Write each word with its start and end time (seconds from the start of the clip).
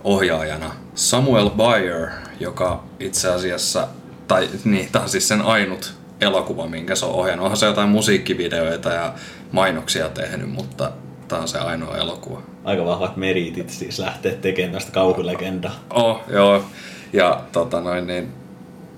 ohjaajana 0.05 0.75
Samuel 0.95 1.51
Bayer, 1.51 2.09
joka 2.41 2.85
itse 3.01 3.29
asiassa, 3.29 3.89
tai 4.29 4.49
niin, 4.65 4.89
tämä 4.93 5.03
on 5.03 5.09
siis 5.09 5.29
sen 5.29 5.43
ainut 5.43 5.95
elokuva, 6.21 6.67
minkä 6.67 6.95
se 6.95 7.07
on 7.07 7.13
ohjannut. 7.13 7.45
Onhan 7.45 7.57
se 7.57 7.67
jotain 7.67 7.89
musiikkivideoita 7.89 8.93
ja 8.93 9.15
mainoksia 9.53 10.09
tehnyt, 10.09 10.51
mutta 10.51 10.93
tämä 11.29 11.43
on 11.43 11.49
se 11.49 11.59
ainoa 11.59 11.97
elokuva. 11.97 12.43
Aika 12.65 12.85
vahvat 12.85 13.17
meritit 13.17 13.71
siis 13.71 13.99
lähteä 13.99 14.35
tekemään 14.35 14.73
tästä 14.73 14.93
kauhulegendaa. 14.93 15.75
Oh, 15.91 16.21
joo. 16.29 16.65
Ja 17.13 17.45
tota 17.53 17.81
noin, 17.81 18.07
niin, 18.07 18.33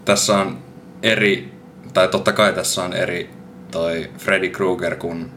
tässä 0.04 0.38
on 0.38 0.59
eri, 1.03 1.56
tai 1.92 2.08
totta 2.08 2.32
kai 2.32 2.52
tässä 2.52 2.84
on 2.84 2.92
eri 2.92 3.30
toi 3.70 4.10
Freddy 4.19 4.48
Krueger 4.48 4.97
kuin 4.97 5.30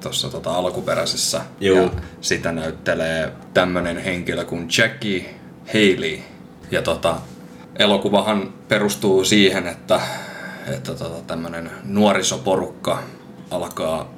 tuossa 0.00 0.28
tota 0.28 0.50
alkuperäisessä. 0.50 1.40
Juu. 1.60 1.78
Ja 1.78 1.90
sitä 2.20 2.52
näyttelee 2.52 3.32
tämmönen 3.54 3.98
henkilö 3.98 4.44
kuin 4.44 4.68
Jackie 4.78 5.34
Haley. 5.66 6.18
Ja 6.70 6.82
tota, 6.82 7.16
elokuvahan 7.78 8.54
perustuu 8.68 9.24
siihen, 9.24 9.66
että, 9.66 10.00
että 10.66 10.94
tota, 10.94 11.22
tämmönen 11.26 11.70
nuorisoporukka 11.84 13.02
alkaa 13.50 14.14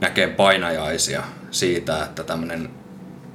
näkee 0.00 0.26
painajaisia 0.26 1.22
siitä, 1.50 2.04
että 2.04 2.24
tämmönen 2.24 2.70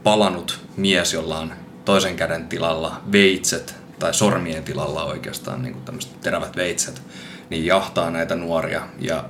palanut 0.04 0.60
mies, 0.78 1.14
jolla 1.14 1.40
on 1.40 1.54
toisen 1.86 2.16
käden 2.16 2.48
tilalla 2.48 3.02
veitset, 3.12 3.76
tai 4.00 4.14
sormien 4.14 4.64
tilalla 4.64 5.04
oikeastaan 5.04 5.62
niin 5.62 5.82
tämmöiset 5.86 6.22
terävät 6.22 6.56
veitset, 6.56 7.02
niin 7.50 7.66
jahtaa 7.66 8.12
näitä 8.12 8.36
nuoria. 8.36 8.82
Ja 9.00 9.24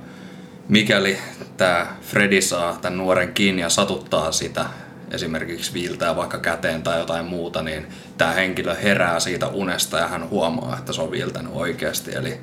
mikäli 0.68 1.18
tämä 1.56 1.86
Freddy 2.02 2.42
saa 2.42 2.78
tämän 2.82 2.98
nuoren 2.98 3.34
kiinni 3.34 3.62
ja 3.62 3.68
satuttaa 3.68 4.32
sitä, 4.32 4.66
esimerkiksi 5.10 5.74
viiltää 5.74 6.16
vaikka 6.16 6.38
käteen 6.38 6.82
tai 6.82 6.98
jotain 6.98 7.26
muuta, 7.26 7.62
niin 7.62 7.86
tämä 8.18 8.32
henkilö 8.32 8.74
herää 8.74 9.20
siitä 9.20 9.46
unesta 9.46 9.98
ja 9.98 10.08
hän 10.08 10.30
huomaa, 10.30 10.76
että 10.78 10.92
se 10.92 11.02
on 11.02 11.10
viiltänyt 11.10 11.52
oikeasti. 11.54 12.14
Eli 12.14 12.40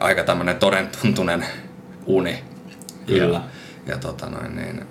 aika 0.00 0.24
tämmöinen 0.24 0.56
todentuntunen 0.56 1.46
uni. 2.06 2.44
Kyllä. 3.06 3.40
Ja, 3.86 3.92
ja 3.92 3.98
tota 3.98 4.26
noin, 4.26 4.56
niin, 4.56 4.86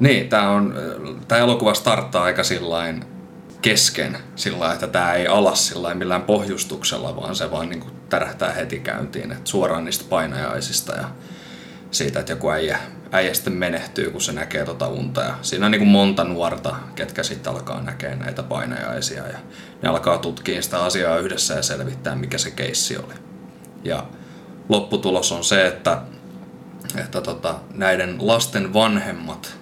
niin 0.00 0.28
tämä 0.28 0.50
on, 0.50 0.74
tämä 1.28 1.40
elokuva 1.40 1.74
starttaa 1.74 2.24
aika 2.24 2.44
sillain 2.44 3.15
kesken 3.66 4.18
sillä 4.36 4.72
että 4.72 4.86
tämä 4.86 5.14
ei 5.14 5.26
alas 5.26 5.68
sillä 5.68 5.94
millään 5.94 6.22
pohjustuksella, 6.22 7.16
vaan 7.16 7.36
se 7.36 7.50
vaan 7.50 7.68
niin 7.68 7.80
kuin 7.80 7.92
tärähtää 8.08 8.52
heti 8.52 8.78
käyntiin, 8.78 9.32
että 9.32 9.50
suoraan 9.50 9.84
niistä 9.84 10.04
painajaisista 10.08 10.92
ja 10.92 11.08
siitä, 11.90 12.20
että 12.20 12.32
joku 12.32 12.50
äijä, 12.50 12.78
äijä 13.12 13.34
sitten 13.34 13.52
menehtyy, 13.52 14.10
kun 14.10 14.20
se 14.20 14.32
näkee 14.32 14.64
tota 14.64 14.88
unta. 14.88 15.20
Ja 15.20 15.34
siinä 15.42 15.66
on 15.66 15.72
niin 15.72 15.80
kuin 15.80 15.88
monta 15.88 16.24
nuorta, 16.24 16.76
ketkä 16.94 17.22
sitten 17.22 17.52
alkaa 17.52 17.82
näkee 17.82 18.16
näitä 18.16 18.42
painajaisia 18.42 19.26
ja 19.26 19.38
ne 19.82 19.88
alkaa 19.88 20.18
tutkia 20.18 20.62
sitä 20.62 20.84
asiaa 20.84 21.18
yhdessä 21.18 21.54
ja 21.54 21.62
selvittää, 21.62 22.16
mikä 22.16 22.38
se 22.38 22.50
keissi 22.50 22.96
oli. 22.96 23.14
Ja 23.84 24.06
lopputulos 24.68 25.32
on 25.32 25.44
se, 25.44 25.66
että, 25.66 26.02
että 26.96 27.20
tota, 27.20 27.54
näiden 27.74 28.16
lasten 28.18 28.72
vanhemmat 28.72 29.56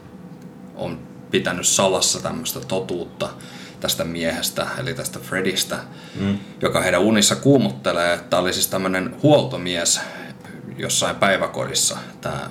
on 0.75 0.99
pitänyt 1.31 1.67
salassa 1.67 2.23
tämmöistä 2.23 2.61
totuutta 2.61 3.29
tästä 3.85 4.05
miehestä, 4.05 4.67
eli 4.79 4.95
tästä 4.95 5.19
Fredistä, 5.19 5.79
mm. 6.21 6.39
joka 6.63 6.81
heidän 6.81 7.01
unissa 7.01 7.37
kuumuttelee, 7.37 8.15
että 8.15 8.39
oli 8.39 8.53
siis 8.53 8.67
tämmöinen 8.67 9.17
huoltomies 9.23 10.01
jossain 10.79 11.17
päiväkodissa, 11.17 11.99
tämä 12.21 12.51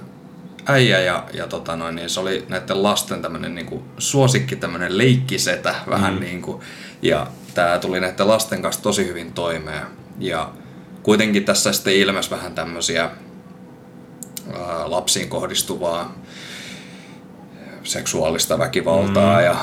äijä, 0.66 1.00
ja, 1.00 1.26
ja 1.34 1.48
tota 1.48 1.76
noin, 1.76 1.96
niin 1.96 2.10
se 2.10 2.20
oli 2.20 2.46
näiden 2.50 2.84
lasten 2.84 3.22
tämmöinen 3.22 3.56
niin 3.56 3.84
suosikki, 3.98 4.56
tämmöinen 4.56 4.98
leikkisetä 4.98 5.76
vähän 5.90 6.14
mm. 6.14 6.20
niin 6.20 6.42
kuin, 6.42 6.62
ja 7.02 7.28
tämä 7.54 7.80
tuli 7.80 8.00
näiden 8.00 8.28
lasten 8.28 8.62
kanssa 8.62 8.84
tosi 8.84 9.08
hyvin 9.08 9.34
toimeen, 9.34 9.84
ja 10.20 10.52
kuitenkin 11.04 11.46
tässä 11.46 11.74
sitten 11.74 11.96
ilmesi 11.96 12.32
vähän 12.32 12.56
tämmöisiä 12.56 13.04
ää, 13.04 14.92
lapsiin 14.92 15.30
kohdistuvaa 15.30 16.16
seksuaalista 17.84 18.60
väkivaltaa 18.60 19.38
mm. 19.38 19.46
ja, 19.46 19.56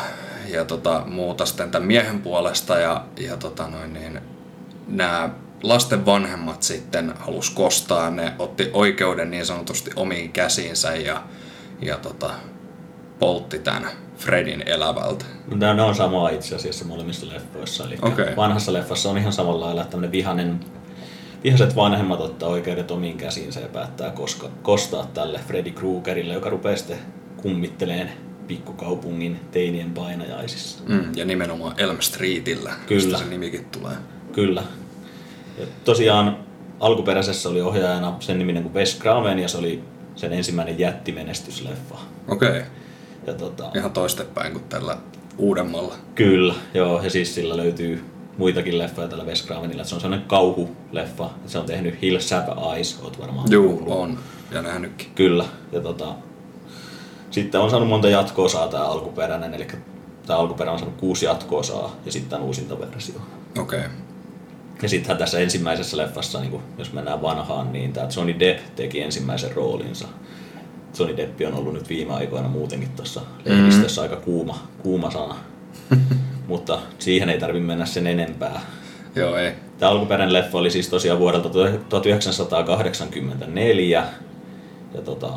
ja 0.52 0.64
tota, 0.64 1.02
muuta 1.06 1.46
sitten 1.46 1.70
tämän 1.70 1.86
miehen 1.86 2.22
puolesta 2.22 2.78
ja, 2.78 3.04
ja 3.16 3.36
tota 3.36 3.68
noin, 3.68 3.92
niin, 3.92 4.20
nämä 4.88 5.30
lasten 5.62 6.06
vanhemmat 6.06 6.62
sitten 6.62 7.14
halus 7.18 7.50
kostaa, 7.50 8.10
ne 8.10 8.32
otti 8.38 8.70
oikeuden 8.72 9.30
niin 9.30 9.46
sanotusti 9.46 9.90
omiin 9.96 10.32
käsiinsä 10.32 10.94
ja, 10.94 11.22
ja 11.82 11.96
tota, 11.96 12.30
poltti 13.18 13.58
tämän 13.58 13.90
Fredin 14.16 14.62
elävältä. 14.66 15.24
No, 15.54 15.74
ne 15.74 15.82
on 15.82 15.94
samaa 15.94 16.28
itse 16.28 16.56
asiassa 16.56 16.84
molemmissa 16.84 17.28
leffoissa. 17.28 17.84
Eli 17.84 17.98
Okei. 18.02 18.36
vanhassa 18.36 18.72
leffassa 18.72 19.10
on 19.10 19.18
ihan 19.18 19.32
samalla 19.32 19.66
lailla, 19.66 19.80
että 19.80 19.90
tämmöinen 19.90 20.12
vihanen, 20.12 20.60
vihaset 21.44 21.76
vanhemmat 21.76 22.20
ottaa 22.20 22.48
oikeudet 22.48 22.90
omiin 22.90 23.16
käsiinsä 23.16 23.60
ja 23.60 23.68
päättää 23.68 24.10
koska, 24.10 24.48
kostaa 24.62 25.06
tälle 25.14 25.40
Freddy 25.46 25.70
Kruegerille, 25.70 26.34
joka 26.34 26.50
rupeaa 26.50 26.76
sitten 26.76 26.98
kummitteleen 27.36 28.12
pikkukaupungin 28.50 29.40
teinien 29.50 29.90
painajaisissa. 29.90 30.84
Mm, 30.88 31.12
ja 31.16 31.24
nimenomaan 31.24 31.74
Elm 31.78 31.96
Streetillä, 32.00 32.72
Kyllä. 32.86 33.02
mistä 33.02 33.18
se 33.18 33.24
nimikin 33.24 33.64
tulee. 33.64 33.96
Kyllä. 34.32 34.62
Ja 35.58 35.66
tosiaan 35.84 36.36
alkuperäisessä 36.80 37.48
oli 37.48 37.60
ohjaajana 37.60 38.16
sen 38.20 38.38
niminen 38.38 38.62
kuin 38.62 38.74
Wes 38.74 38.98
Craven 38.98 39.38
ja 39.38 39.48
se 39.48 39.58
oli 39.58 39.84
sen 40.16 40.32
ensimmäinen 40.32 40.78
jättimenestysleffa. 40.78 41.98
Okei, 42.28 42.48
okay. 42.48 42.62
Ja 43.26 43.34
tota, 43.34 43.70
ihan 43.76 43.92
toistepäin 43.92 44.52
kuin 44.52 44.64
tällä 44.64 44.96
uudemmalla. 45.38 45.94
Kyllä, 46.14 46.54
joo, 46.74 47.02
ja 47.02 47.10
siis 47.10 47.34
sillä 47.34 47.56
löytyy 47.56 48.04
muitakin 48.38 48.78
leffoja 48.78 49.08
tällä 49.08 49.24
Wes 49.24 49.46
Cravenilla. 49.46 49.84
Se 49.84 49.94
on 49.94 50.00
sellainen 50.00 50.28
kauhuleffa. 50.28 51.30
Se 51.46 51.58
on 51.58 51.66
tehnyt 51.66 52.02
Hills 52.02 52.30
Have 52.30 52.74
Eyes, 52.74 53.00
oot 53.02 53.20
varmaan 53.20 53.52
Juu, 53.52 53.76
kuullut. 53.76 53.98
on. 53.98 54.18
Ja 54.50 54.62
nähnytkin. 54.62 55.08
Kyllä, 55.14 55.44
ja 55.72 55.80
tota, 55.80 56.14
sitten 57.30 57.60
on 57.60 57.70
saanut 57.70 57.88
monta 57.88 58.08
jatko-osaa 58.08 58.68
tämä 58.68 58.84
alkuperäinen, 58.84 59.54
eli 59.54 59.66
tämä 60.26 60.38
alkuperä 60.38 60.72
on 60.72 60.78
saanut 60.78 60.96
kuusi 60.96 61.24
jatko-osaa 61.24 61.96
ja 62.06 62.12
sitten 62.12 62.30
tämä 62.30 62.42
uusinta 62.42 62.80
versio. 62.80 63.20
Okei. 63.58 63.78
Okay. 63.78 63.90
Ja 64.82 64.88
sittenhän 64.88 65.18
tässä 65.18 65.38
ensimmäisessä 65.38 65.96
leffassa, 65.96 66.40
niin 66.40 66.50
kun, 66.50 66.62
jos 66.78 66.92
mennään 66.92 67.22
vanhaan, 67.22 67.72
niin 67.72 67.92
tämä 67.92 68.08
Johnny 68.16 68.38
Depp 68.38 68.60
teki 68.76 69.00
ensimmäisen 69.00 69.52
roolinsa. 69.52 70.08
Johnny 70.98 71.16
Depp 71.16 71.40
on 71.46 71.54
ollut 71.54 71.74
nyt 71.74 71.88
viime 71.88 72.14
aikoina 72.14 72.48
muutenkin 72.48 72.88
tuossa 72.96 73.20
lehdistössä 73.44 74.02
aika 74.02 74.16
kuuma, 74.16 74.66
kuuma 74.82 75.10
sana. 75.10 75.36
Mutta 76.48 76.78
siihen 76.98 77.30
ei 77.30 77.38
tarvitse 77.38 77.66
mennä 77.66 77.86
sen 77.86 78.06
enempää. 78.06 78.60
Joo, 79.14 79.36
ei. 79.36 79.52
Tämä 79.78 79.92
alkuperäinen 79.92 80.32
leffa 80.32 80.58
oli 80.58 80.70
siis 80.70 80.88
tosiaan 80.88 81.18
vuodelta 81.18 81.48
1984. 81.88 84.04
Ja 84.94 85.02
tota, 85.02 85.28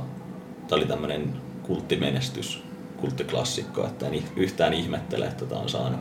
tämä 0.67 0.77
oli 0.77 0.85
tämmöinen 0.85 1.42
kulttimenestys, 1.63 2.63
kulttiklassikko, 2.97 3.85
että 3.85 4.07
en 4.07 4.23
yhtään 4.35 4.73
ihmettele, 4.73 5.25
että 5.25 5.45
tämä 5.45 5.61
on 5.61 5.69
saanut 5.69 5.99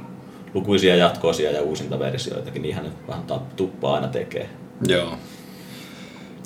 lukuisia 0.55 0.97
jatkoosia 0.97 1.51
ja 1.51 1.63
uusinta 1.63 1.99
versioitakin, 1.99 2.63
niinhän 2.63 2.85
ne 2.85 2.91
vähän 3.09 3.25
tuppaa 3.57 3.95
aina 3.95 4.09
tekee. 4.09 4.49
Joo. 4.89 5.19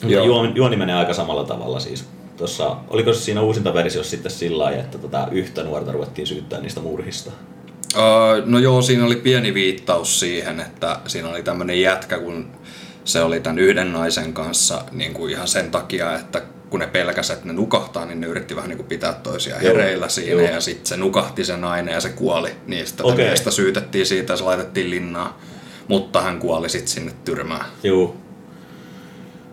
Joo. 0.07 0.25
Juoni, 0.25 0.53
juoni 0.55 0.77
menee 0.77 0.95
aika 0.95 1.15
samalla 1.15 1.45
tavalla 1.45 1.81
siis. 1.81 2.05
Tossa, 2.37 2.77
oliko 2.89 3.13
se 3.13 3.21
siinä 3.21 3.41
uusinta 3.41 3.75
versiossa 3.75 4.11
sitten 4.11 4.33
sillä 4.33 4.65
lailla, 4.65 4.83
että 4.83 4.99
tota 4.99 5.29
yhtä 5.31 5.63
nuorta 5.63 5.93
ruvettiin 5.93 6.27
syyttää 6.27 6.61
niistä 6.61 6.81
murhista? 6.81 7.31
Uh, 7.95 8.47
no 8.47 8.59
joo, 8.59 8.83
siinä 8.83 9.05
oli 9.05 9.17
pieni 9.17 9.55
viittaus 9.55 10.21
siihen, 10.21 10.61
että 10.61 11.01
siinä 11.07 11.29
oli 11.29 11.43
tämmöinen 11.43 11.81
jätkä, 11.81 12.19
kun 12.19 12.51
se 13.05 13.23
oli 13.23 13.41
tämän 13.41 13.59
yhden 13.59 13.93
naisen 13.93 14.33
kanssa 14.33 14.85
niin 14.93 15.15
kuin 15.15 15.33
ihan 15.33 15.49
sen 15.49 15.71
takia, 15.71 16.19
että 16.19 16.43
kun 16.71 16.81
ne 16.81 16.87
pelkäs, 16.87 17.31
että 17.31 17.47
ne 17.47 17.53
nukahtaa, 17.53 18.07
niin 18.07 18.21
ne 18.21 18.27
yritti 18.27 18.57
vähän 18.57 18.69
niin 18.69 18.77
kuin 18.77 18.89
pitää 18.89 19.13
toisia 19.13 19.59
hereillä 19.59 20.09
siinä 20.09 20.43
joo. 20.43 20.51
ja 20.51 20.61
sitten 20.61 20.87
se 20.87 20.97
nukahti 20.97 21.45
se 21.45 21.57
nainen 21.57 21.95
ja 21.95 22.01
se 22.01 22.09
kuoli. 22.09 22.51
Niin 22.67 22.87
sitten 22.87 23.07
okay. 23.07 23.25
miestä 23.25 23.51
syytettiin 23.51 24.07
siitä 24.07 24.33
ja 24.33 24.37
se 24.37 24.45
laitettiin 24.45 24.91
linnaa, 24.91 25.41
mutta 25.89 26.21
hän 26.21 26.39
kuoli 26.39 26.69
sitten 26.69 26.89
sinne 26.89 27.13
tyrmään. 27.25 27.65
Joo. 27.83 28.17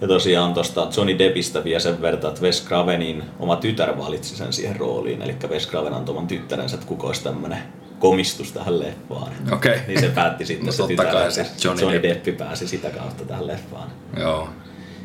Ja 0.01 0.07
tosiaan 0.07 0.53
tuosta 0.53 0.87
Johnny 0.97 1.19
Deppistä 1.19 1.63
vielä 1.63 1.79
sen 1.79 2.01
verran, 2.01 2.27
että 2.27 2.41
Wes 2.41 2.65
Cravenin 2.65 3.23
oma 3.39 3.55
tytär 3.55 3.97
valitsi 3.97 4.35
sen 4.35 4.53
siihen 4.53 4.75
rooliin. 4.75 5.21
Eli 5.21 5.35
Wes 5.49 5.69
Craven 5.69 5.93
antoi 5.93 6.15
oman 6.15 6.27
tyttärensä, 6.27 6.75
että 6.75 6.87
kuka 6.87 7.07
olisi 7.07 7.23
tämmöinen 7.23 7.59
komistus 7.99 8.51
tähän 8.51 8.79
leffaan. 8.79 9.31
Okay. 9.51 9.77
Niin 9.87 9.99
se 9.99 10.07
päätti 10.07 10.45
sitten 10.45 10.65
no, 10.65 10.71
se 10.71 10.87
tytär, 10.87 11.15
Johnny, 11.63 11.81
Johnny 11.81 12.03
Depp. 12.03 12.03
Deppi 12.03 12.31
pääsi 12.31 12.67
sitä 12.67 12.89
kautta 12.89 13.25
tähän 13.25 13.47
leffaan. 13.47 13.89
Joo. 14.19 14.49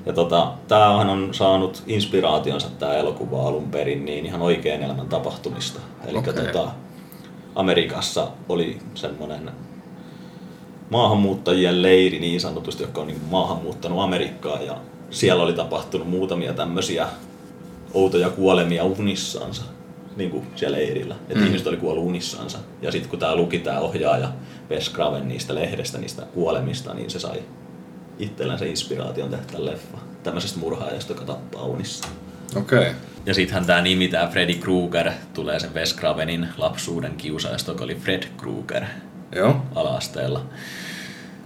Ja 0.08 0.14
tota, 0.14 0.52
tämähän 0.68 1.10
on 1.10 1.34
saanut 1.34 1.82
inspiraationsa 1.86 2.68
tämä 2.78 2.94
elokuva 2.94 3.48
alun 3.48 3.70
perin 3.70 4.04
niin 4.04 4.26
ihan 4.26 4.42
oikein 4.42 4.82
elämän 4.82 5.08
tapahtumista. 5.08 5.80
Eli 6.06 6.18
okay. 6.18 6.32
tota, 6.32 6.70
Amerikassa 7.54 8.28
oli 8.48 8.78
semmoinen 8.94 9.50
maahanmuuttajien 10.90 11.82
leiri 11.82 12.18
niin 12.18 12.40
sanotusti, 12.40 12.82
jotka 12.82 13.00
on 13.00 13.06
niin 13.06 13.20
maahanmuuttanut 13.30 14.00
Amerikkaan 14.00 14.66
ja 14.66 14.76
siellä 15.10 15.42
oli 15.42 15.52
tapahtunut 15.52 16.08
muutamia 16.08 16.52
tämmöisiä 16.52 17.06
outoja 17.94 18.30
kuolemia 18.30 18.84
unissaansa 18.84 19.62
niin 20.16 20.30
kuin 20.30 20.46
siellä 20.54 20.76
leirillä. 20.76 21.14
Että 21.14 21.40
mm. 21.40 21.46
ihmiset 21.46 21.66
oli 21.66 21.76
kuollut 21.76 22.04
unissaansa. 22.04 22.58
Ja 22.82 22.92
sitten 22.92 23.10
kun 23.10 23.18
tämä 23.18 23.36
luki 23.36 23.58
tämä 23.58 23.80
ohjaaja 23.80 24.28
Wes 24.70 24.92
Craven 24.92 25.28
niistä 25.28 25.54
lehdestä, 25.54 25.98
niistä 25.98 26.22
kuolemista, 26.34 26.94
niin 26.94 27.10
se 27.10 27.18
sai 27.18 27.42
itsellensä 28.18 28.64
inspiraation 28.64 29.30
tehdä 29.30 29.64
leffa. 29.64 29.98
Tämmöisestä 30.22 30.58
murhaajasta, 30.58 31.12
joka 31.12 31.24
tappaa 31.24 31.62
unissa. 31.62 32.08
Okei. 32.56 32.78
Okay. 32.78 32.92
Ja 33.26 33.34
sittenhän 33.34 33.66
tämä 33.66 33.80
nimi, 33.80 34.08
tämä 34.08 34.26
Freddy 34.26 34.54
Krueger, 34.54 35.10
tulee 35.34 35.60
sen 35.60 35.74
Wes 35.74 35.96
Cravenin 35.96 36.48
lapsuuden 36.56 37.16
kiusaajasta, 37.16 37.72
joka 37.72 37.84
oli 37.84 37.94
Fred 37.94 38.22
Krueger 38.36 38.84
Joo. 39.34 39.56
ala-asteella. 39.74 40.42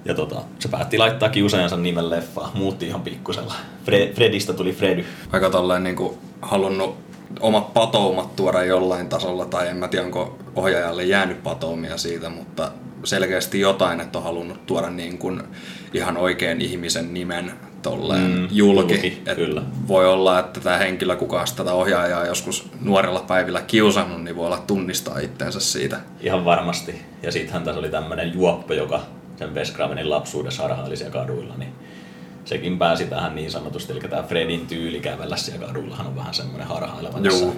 Ja 0.05 0.15
tota, 0.15 0.43
se 0.59 0.69
päätti 0.69 0.99
laittaa 0.99 1.29
kiusaajansa 1.29 1.77
nimen 1.77 2.11
leffaa, 2.11 2.51
muutti 2.55 2.87
ihan 2.87 3.01
pikkusella. 3.01 3.55
Fre- 3.87 4.15
Fredistä 4.15 4.53
tuli 4.53 4.73
Fredy. 4.73 5.05
Aika 5.33 5.51
tolleen 5.51 5.85
niinku 5.85 6.19
halunnut 6.43 6.99
omat 7.41 7.75
patoumat 7.75 8.37
tuoda 8.37 8.65
jollain 8.65 9.09
tasolla, 9.09 9.47
tai 9.47 9.69
en 9.69 9.77
mä 9.77 9.89
tiedä 9.89 10.05
onko 10.05 10.39
ohjaajalle 10.57 11.05
jäänyt 11.05 11.43
patoumia 11.43 11.97
siitä, 11.99 12.29
mutta 12.29 12.73
selkeästi 13.05 13.61
jotain, 13.61 14.01
että 14.01 14.19
on 14.19 14.25
halunnut 14.25 14.67
tuoda 14.67 14.91
niin 14.91 15.19
kuin 15.19 15.43
ihan 15.95 16.17
oikean 16.17 16.61
ihmisen 16.61 17.15
nimen 17.15 17.53
tolleen 17.83 18.31
mm, 18.31 18.49
julki. 18.51 18.95
julki 18.95 19.23
kyllä. 19.37 19.63
Voi 19.89 20.07
olla, 20.07 20.39
että 20.39 20.61
tämä 20.61 20.77
henkilö, 20.77 21.17
kuka 21.17 21.45
tätä 21.57 21.73
ohjaajaa 21.73 22.27
joskus 22.27 22.71
nuorella 22.81 23.21
päivillä 23.21 23.63
kiusannut, 23.63 24.23
niin 24.23 24.37
voi 24.37 24.47
olla 24.47 24.63
tunnistaa 24.67 25.19
itteensä 25.19 25.61
siitä. 25.61 26.01
Ihan 26.21 26.45
varmasti. 26.45 27.03
Ja 27.23 27.33
sittenhän 27.33 27.65
tässä 27.65 27.79
oli 27.79 27.89
tämmöinen 27.89 28.35
juoppo, 28.35 28.75
joka 28.75 29.01
sen 29.39 29.55
Wes 29.55 29.73
Cravenin 29.73 30.11
lapsuudessa 30.11 30.63
harhaili 30.63 30.97
siellä 30.97 31.13
kaduilla, 31.13 31.55
niin 31.57 31.73
sekin 32.45 32.79
pääsi 32.79 33.05
tähän 33.05 33.35
niin 33.35 33.51
sanotusti, 33.51 33.93
eli 33.93 34.01
tämä 34.01 34.23
Fredin 34.23 34.67
tyyli 34.67 35.01
kävellä 35.01 35.37
siellä 35.37 35.67
kaduillahan 35.67 36.07
on 36.07 36.17
vähän 36.17 36.35
semmoinen 36.35 36.67
harhaileva 36.67 37.19
Joo. 37.19 37.55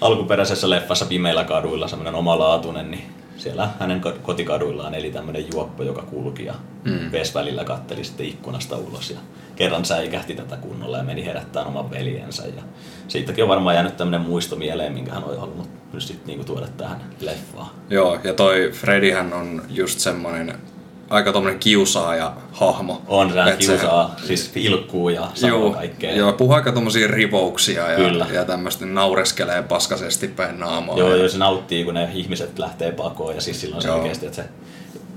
alkuperäisessä 0.00 0.70
leffassa 0.70 1.04
pimeillä 1.04 1.44
kaduilla 1.44 1.88
semmoinen 1.88 2.14
omalaatuinen, 2.14 2.90
niin 2.90 3.04
siellä 3.40 3.70
hänen 3.80 4.00
kotikaduillaan 4.22 4.94
eli 4.94 5.10
tämmöinen 5.10 5.46
juoppo, 5.52 5.82
joka 5.82 6.02
kulki 6.02 6.44
ja 6.44 6.54
mm. 6.84 7.12
Ves 7.12 7.34
välillä 7.34 7.64
katteli 7.64 8.04
sitten 8.04 8.26
ikkunasta 8.26 8.76
ulos 8.76 9.10
ja 9.10 9.18
kerran 9.56 9.84
säikähti 9.84 10.34
tätä 10.34 10.56
kunnolla 10.56 10.98
ja 10.98 11.04
meni 11.04 11.24
herättämään 11.24 11.68
oman 11.68 11.90
veljensä 11.90 12.46
ja 12.46 12.62
siitäkin 13.08 13.44
on 13.44 13.50
varmaan 13.50 13.74
jäänyt 13.74 13.96
tämmöinen 13.96 14.28
muisto 14.28 14.56
mieleen, 14.56 14.92
minkä 14.92 15.12
hän 15.12 15.24
on 15.24 15.40
halunnut 15.40 15.68
nyt 15.92 16.02
sitten 16.02 16.26
niinku 16.26 16.44
tuoda 16.44 16.68
tähän 16.76 17.00
leffaan. 17.20 17.70
Joo, 17.90 18.18
ja 18.24 18.32
toi 18.32 18.70
Fredihän 18.72 19.32
on 19.32 19.62
just 19.68 19.98
semmoinen 19.98 20.54
aika 21.10 21.32
tommonen 21.32 21.58
kiusaaja 21.58 22.32
hahmo. 22.52 23.02
On, 23.08 23.32
se 23.32 23.56
kiusaa, 23.58 24.14
se, 24.20 24.26
siis 24.26 24.52
ilkkuu 24.54 25.08
ja 25.08 25.28
sanoo 25.34 25.70
kaikkea. 25.70 26.16
Joo, 26.16 26.32
puhuu 26.32 26.54
aika 26.54 26.72
tommosia 26.72 27.08
rivouksia 27.08 27.90
ja, 27.90 27.96
Kyllä. 27.96 28.26
ja 28.32 28.44
tämmöistä 28.44 28.86
naureskelee 28.86 29.62
paskasesti 29.62 30.28
päin 30.28 30.60
naamaa. 30.60 30.98
Joo, 30.98 31.14
ja 31.14 31.28
se 31.28 31.38
nauttii, 31.38 31.84
kun 31.84 31.94
ne 31.94 32.08
ihmiset 32.14 32.58
lähtee 32.58 32.92
pakoon 32.92 33.34
ja 33.34 33.40
siis 33.40 33.60
silloin 33.60 33.82
se 33.82 33.90
oikeasti, 33.90 34.26
että 34.26 34.36
se 34.36 34.48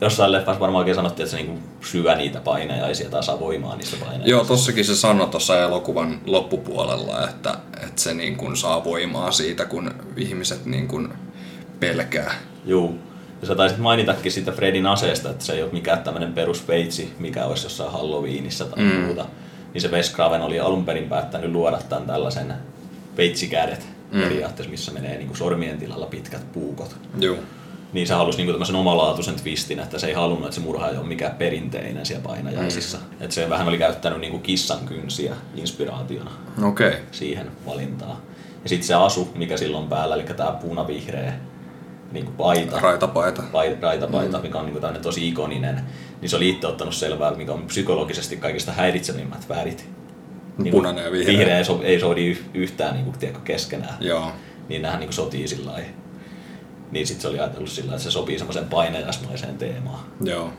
jossain 0.01 0.31
leffassa 0.31 0.59
varmaan 0.59 0.79
oikein 0.79 0.95
sanottiin, 0.95 1.23
että 1.23 1.37
se 1.37 1.43
niinku 1.43 1.59
syö 1.81 2.15
niitä 2.15 2.39
painajaisia 2.39 3.09
tai 3.09 3.23
saa 3.23 3.39
voimaa 3.39 3.75
niistä 3.75 3.97
painajaisista. 3.97 4.29
Joo, 4.29 4.45
tossakin 4.45 4.85
se 4.85 4.95
sanoi 4.95 5.27
tuossa 5.27 5.59
elokuvan 5.59 6.21
loppupuolella, 6.25 7.29
että, 7.29 7.57
että 7.73 8.01
se 8.01 8.13
niinku 8.13 8.55
saa 8.55 8.83
voimaa 8.83 9.31
siitä, 9.31 9.65
kun 9.65 9.91
ihmiset 10.17 10.65
niinku 10.65 11.07
pelkää. 11.79 12.35
Joo. 12.65 12.93
Ja 13.43 13.47
sä 13.47 13.55
taisit 13.55 13.77
mainitakin 13.77 14.31
siitä 14.31 14.51
Fredin 14.51 14.85
aseesta, 14.85 15.29
että 15.29 15.45
se 15.45 15.53
ei 15.53 15.63
ole 15.63 15.71
mikään 15.71 16.03
tämmöinen 16.03 16.33
peruspeitsi, 16.33 17.13
mikä 17.19 17.45
olisi 17.45 17.65
jossain 17.65 17.91
Halloweenissa 17.91 18.65
tai 18.65 18.83
mm. 18.83 18.89
muuta. 18.89 19.25
Niin 19.73 19.81
se 19.81 19.87
Wes 19.87 20.13
Craven 20.13 20.41
oli 20.41 20.59
alun 20.59 20.85
perin 20.85 21.09
päättänyt 21.09 21.51
luoda 21.51 21.79
tämän 21.89 22.05
tällaisen 22.05 22.53
peitsikädet 23.15 23.87
mm. 24.11 24.21
periaatteessa, 24.21 24.71
missä 24.71 24.91
menee 24.91 25.17
niin 25.17 25.27
kuin 25.27 25.37
sormien 25.37 25.77
tilalla 25.77 26.05
pitkät 26.05 26.51
puukot. 26.53 26.95
Joo. 27.19 27.35
Niin 27.93 28.07
se 28.07 28.13
halusi 28.13 28.37
niin 28.37 28.45
kuin 28.45 28.53
tämmöisen 28.53 28.75
omalaatuisen 28.75 29.35
twistin, 29.35 29.79
että 29.79 29.99
se 29.99 30.07
ei 30.07 30.13
halunnut, 30.13 30.45
että 30.45 30.55
se 30.55 30.61
murha 30.61 30.89
ei 30.89 30.97
ole 30.97 31.07
mikään 31.07 31.35
perinteinen 31.35 32.05
siellä 32.05 32.23
painajaisissa. 32.23 32.97
Mm. 32.97 33.03
Että 33.21 33.35
se 33.35 33.49
vähän 33.49 33.67
oli 33.67 33.77
käyttänyt 33.77 34.19
niin 34.19 34.31
kuin 34.31 34.43
kissan 34.43 34.79
kynsiä 34.85 35.35
inspiraationa 35.55 36.31
okay. 36.63 36.93
siihen 37.11 37.51
valintaan. 37.65 38.17
Ja 38.63 38.69
sitten 38.69 38.87
se 38.87 38.93
asu, 38.93 39.31
mikä 39.35 39.57
silloin 39.57 39.87
päällä, 39.87 40.15
eli 40.15 40.23
tämä 40.23 40.51
punavihreä 40.51 41.33
niin 42.13 42.25
kuin 42.25 42.37
paita, 42.37 42.79
raitapaita, 42.79 43.43
paita, 43.51 43.81
raitapaita 43.81 44.37
mm. 44.37 44.43
mikä 44.43 44.59
on 44.59 44.65
niin 44.65 44.79
kuin 44.79 45.01
tosi 45.01 45.29
ikoninen, 45.29 45.81
niin 46.21 46.29
se 46.29 46.35
oli 46.35 46.49
itse 46.49 46.67
ottanut 46.67 46.95
selvää, 46.95 47.35
mikä 47.35 47.53
on 47.53 47.63
psykologisesti 47.67 48.37
kaikista 48.37 48.71
häiritsevimmät 48.71 49.49
värit. 49.49 49.89
Niin 50.57 50.71
Punainen 50.71 51.05
ja 51.05 51.11
vihreä. 51.11 51.37
Vihreä 51.37 51.57
ei, 51.57 51.65
so, 51.65 51.81
ei 51.83 51.99
soodi 51.99 52.37
yhtään 52.53 52.93
niin 52.93 53.05
kuin, 53.05 53.17
tiedätkö, 53.17 53.43
keskenään. 53.43 53.97
Joo. 53.99 54.31
Niin 54.69 54.81
nämähän 54.81 54.99
niin 54.99 55.07
kuin 55.07 55.15
sotii 55.15 55.47
sillä 55.47 55.71
lailla. 55.71 55.89
Niin 56.91 57.07
sitten 57.07 57.21
se 57.21 57.27
oli 57.27 57.39
ajatellut 57.39 57.69
sillä 57.69 57.91
että 57.91 58.03
se 58.03 58.11
sopii 58.11 58.37
semmoiseen 58.37 58.67
painajasmaiseen 58.67 59.57
teemaan. 59.57 59.99
Joo. 60.23 60.53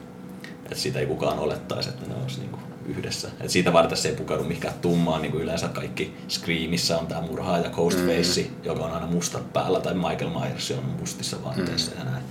Että 0.64 0.74
siitä 0.74 0.98
ei 0.98 1.06
kukaan 1.06 1.38
olettaisi, 1.38 1.88
että 1.88 2.06
ne 2.06 2.14
olisi 2.22 2.40
niin 2.40 2.50
kuin 2.50 2.62
yhdessä. 2.86 3.28
Et 3.40 3.50
siitä 3.50 3.72
varten 3.72 3.96
se 3.96 4.08
ei 4.08 4.14
pukaudu 4.14 4.44
mihinkään 4.44 4.74
tummaan, 4.82 5.22
niin 5.22 5.32
kuin 5.32 5.42
yleensä 5.42 5.68
kaikki 5.68 6.14
Screamissa 6.28 6.98
on 6.98 7.06
tämä 7.06 7.20
murhaaja 7.20 7.70
Ghostface, 7.70 8.40
mm. 8.40 8.48
joka 8.64 8.84
on 8.84 8.92
aina 8.92 9.06
mustat 9.06 9.52
päällä, 9.52 9.80
tai 9.80 9.94
Michael 9.94 10.30
Myers 10.30 10.70
on 10.70 10.84
mustissa 11.00 11.44
vaatteissa 11.44 11.92
mm. 11.92 11.98
ja 11.98 12.04
näin. 12.04 12.24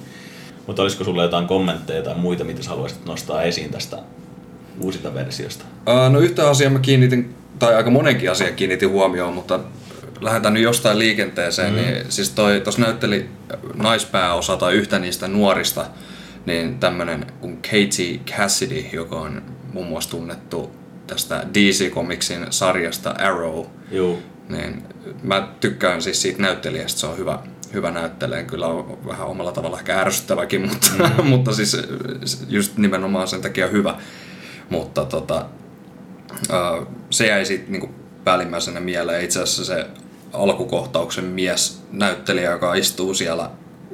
Mutta 0.68 0.82
olisiko 0.82 1.04
sulla 1.04 1.24
jotain 1.24 1.48
kommentteja 1.48 2.04
tai 2.04 2.16
muita, 2.16 2.44
mitä 2.44 2.70
haluaisit 2.70 3.06
nostaa 3.06 3.44
esiin 3.44 3.72
tästä 3.72 3.98
uusista 4.80 5.14
versiosta? 5.14 5.66
Uh, 5.88 6.12
no 6.12 6.20
yhtä 6.20 6.50
asiaa 6.50 6.72
mä 6.72 6.80
kiinnitin, 6.80 7.36
tai 7.60 7.76
aika 7.76 7.90
monenkin 7.90 8.32
asian 8.32 8.54
kiinnitin 8.54 8.90
huomioon, 8.90 9.34
mutta 9.34 9.60
lähdetään 10.22 10.54
nyt 10.54 10.64
jostain 10.64 11.00
liikenteeseen, 11.00 11.74
mm. 11.74 11.76
niin 11.76 12.12
siis 12.12 12.30
toi, 12.30 12.62
tuossa 12.62 12.82
näytteli 12.82 13.30
naispääosa 13.76 14.58
tai 14.58 14.74
yhtä 14.74 15.00
niistä 15.00 15.28
nuorista, 15.28 15.86
niin 16.46 16.80
tämmönen 16.80 17.26
kuin 17.42 17.56
Katie 17.62 18.20
Cassidy, 18.38 18.86
joka 18.94 19.16
on 19.20 19.42
muun 19.74 19.88
muassa 19.88 20.10
tunnettu 20.10 20.72
tästä 21.08 21.44
DC 21.54 21.92
Comicsin 21.92 22.46
sarjasta 22.50 23.10
Arrow. 23.10 23.66
Joo. 23.92 24.18
Niin 24.50 24.84
mä 25.24 25.48
tykkään 25.60 26.02
siis 26.02 26.22
siitä 26.22 26.42
näyttelijästä, 26.42 27.00
se 27.00 27.08
on 27.08 27.18
hyvä, 27.18 27.40
hyvä 27.74 27.92
näyttelee. 27.92 28.44
Kyllä 28.44 28.68
on 28.68 28.98
vähän 29.08 29.28
omalla 29.28 29.52
tavalla 29.52 29.80
ehkä 29.80 30.00
ärsyttäväkin, 30.00 30.62
mutta, 30.70 30.88
mm. 31.18 31.26
mutta 31.26 31.54
siis 31.54 31.78
just 32.48 32.78
nimenomaan 32.78 33.28
sen 33.28 33.42
takia 33.42 33.68
hyvä. 33.68 33.96
Mutta 34.70 35.06
tota, 35.06 35.46
se 37.10 37.28
jäi 37.28 37.46
sitten 37.46 37.72
niinku 37.72 37.90
päällimmäisenä 38.24 38.80
mieleen. 38.80 39.24
Itse 39.24 39.42
asiassa 39.42 39.66
se 39.66 39.88
alkukohtauksen 40.34 41.26
mies 41.26 41.82
näyttelijä, 41.92 42.52
joka 42.52 42.74
istuu 42.74 43.14
siellä 43.14 43.50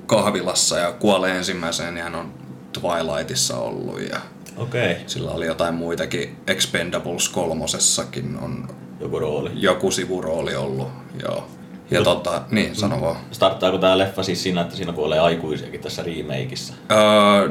kahvilassa 0.06 0.78
ja 0.78 0.92
kuolee 0.92 1.38
ensimmäiseen, 1.38 1.94
niin 1.94 2.04
hän 2.04 2.16
on 2.16 2.34
Twilightissa 2.74 3.58
ollut 3.58 4.02
ja 4.02 4.20
Okei, 4.60 4.96
sillä 5.08 5.32
oli 5.32 5.46
jotain 5.46 5.74
muitakin. 5.76 6.36
Expendables 6.48 7.30
kolmosessakin 7.30 8.38
on 8.42 8.68
joku 9.00 9.20
rooli. 9.20 9.50
joku 9.54 9.92
sivurooli 9.92 10.56
ollut, 10.56 10.88
joo. 11.24 11.48
Ja 11.92 12.02
tota, 12.04 12.42
niin, 12.52 12.76
sano 12.76 13.02
vaan. 13.02 13.16
Starttaako 13.32 13.78
tää 13.78 13.98
leffa 13.98 14.24
siis 14.24 14.44
siinä, 14.44 14.62
että 14.62 14.76
siinä 14.76 14.94
kuolee 14.94 15.20
aikuisiakin 15.20 15.80
tässä 15.80 16.04
remakeissa? 16.04 16.74
Öö, 16.92 16.98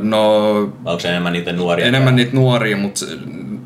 no, 0.03 0.53
Vai 0.85 0.93
onko 0.93 1.00
se 1.00 1.09
enemmän 1.09 1.33
niitä 1.33 1.53
nuoria? 1.53 1.87
enemmän 1.87 2.17
niitä 2.17 2.33
nuoria, 2.37 2.77
mutta 2.77 3.07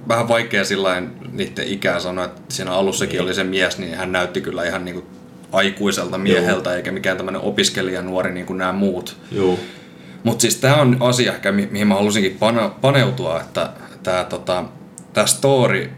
vähän 0.09 0.29
vaikea 0.29 0.65
sillä 0.65 1.03
niiden 1.33 1.67
ikää 1.67 2.01
sanoa, 2.01 2.25
että 2.25 2.41
siinä 2.49 2.73
alussakin 2.73 3.13
Niin. 3.13 3.23
oli 3.25 3.35
se 3.35 3.45
mies, 3.45 3.79
niin 3.79 3.95
hän 3.95 4.13
näytti 4.13 4.41
kyllä 4.41 4.65
ihan 4.65 4.85
niinku 4.85 5.05
aikuiselta 5.53 6.19
mieheltä, 6.19 6.77
eikä 6.77 6.93
mikään 6.93 7.17
tämmöinen 7.17 7.43
opiskelija 7.43 8.03
nuori 8.03 8.33
niin 8.33 8.47
kuin 8.47 8.59
nämä 8.59 8.73
muut. 8.73 9.17
Juu. 9.33 9.59
Mutta 10.25 10.43
siis 10.43 10.57
tämä 10.57 10.77
on 10.77 10.97
asia, 11.01 11.33
ehkä, 11.33 11.53
mi- 11.53 11.69
mihin 11.71 11.87
mä 11.87 11.95
halusinkin 11.95 12.37
pane- 12.41 12.71
paneutua, 12.81 13.41
että 13.41 13.71
tämä 14.03 14.25
tota, 14.25 14.65
tää 15.13 15.27
story 15.27 15.91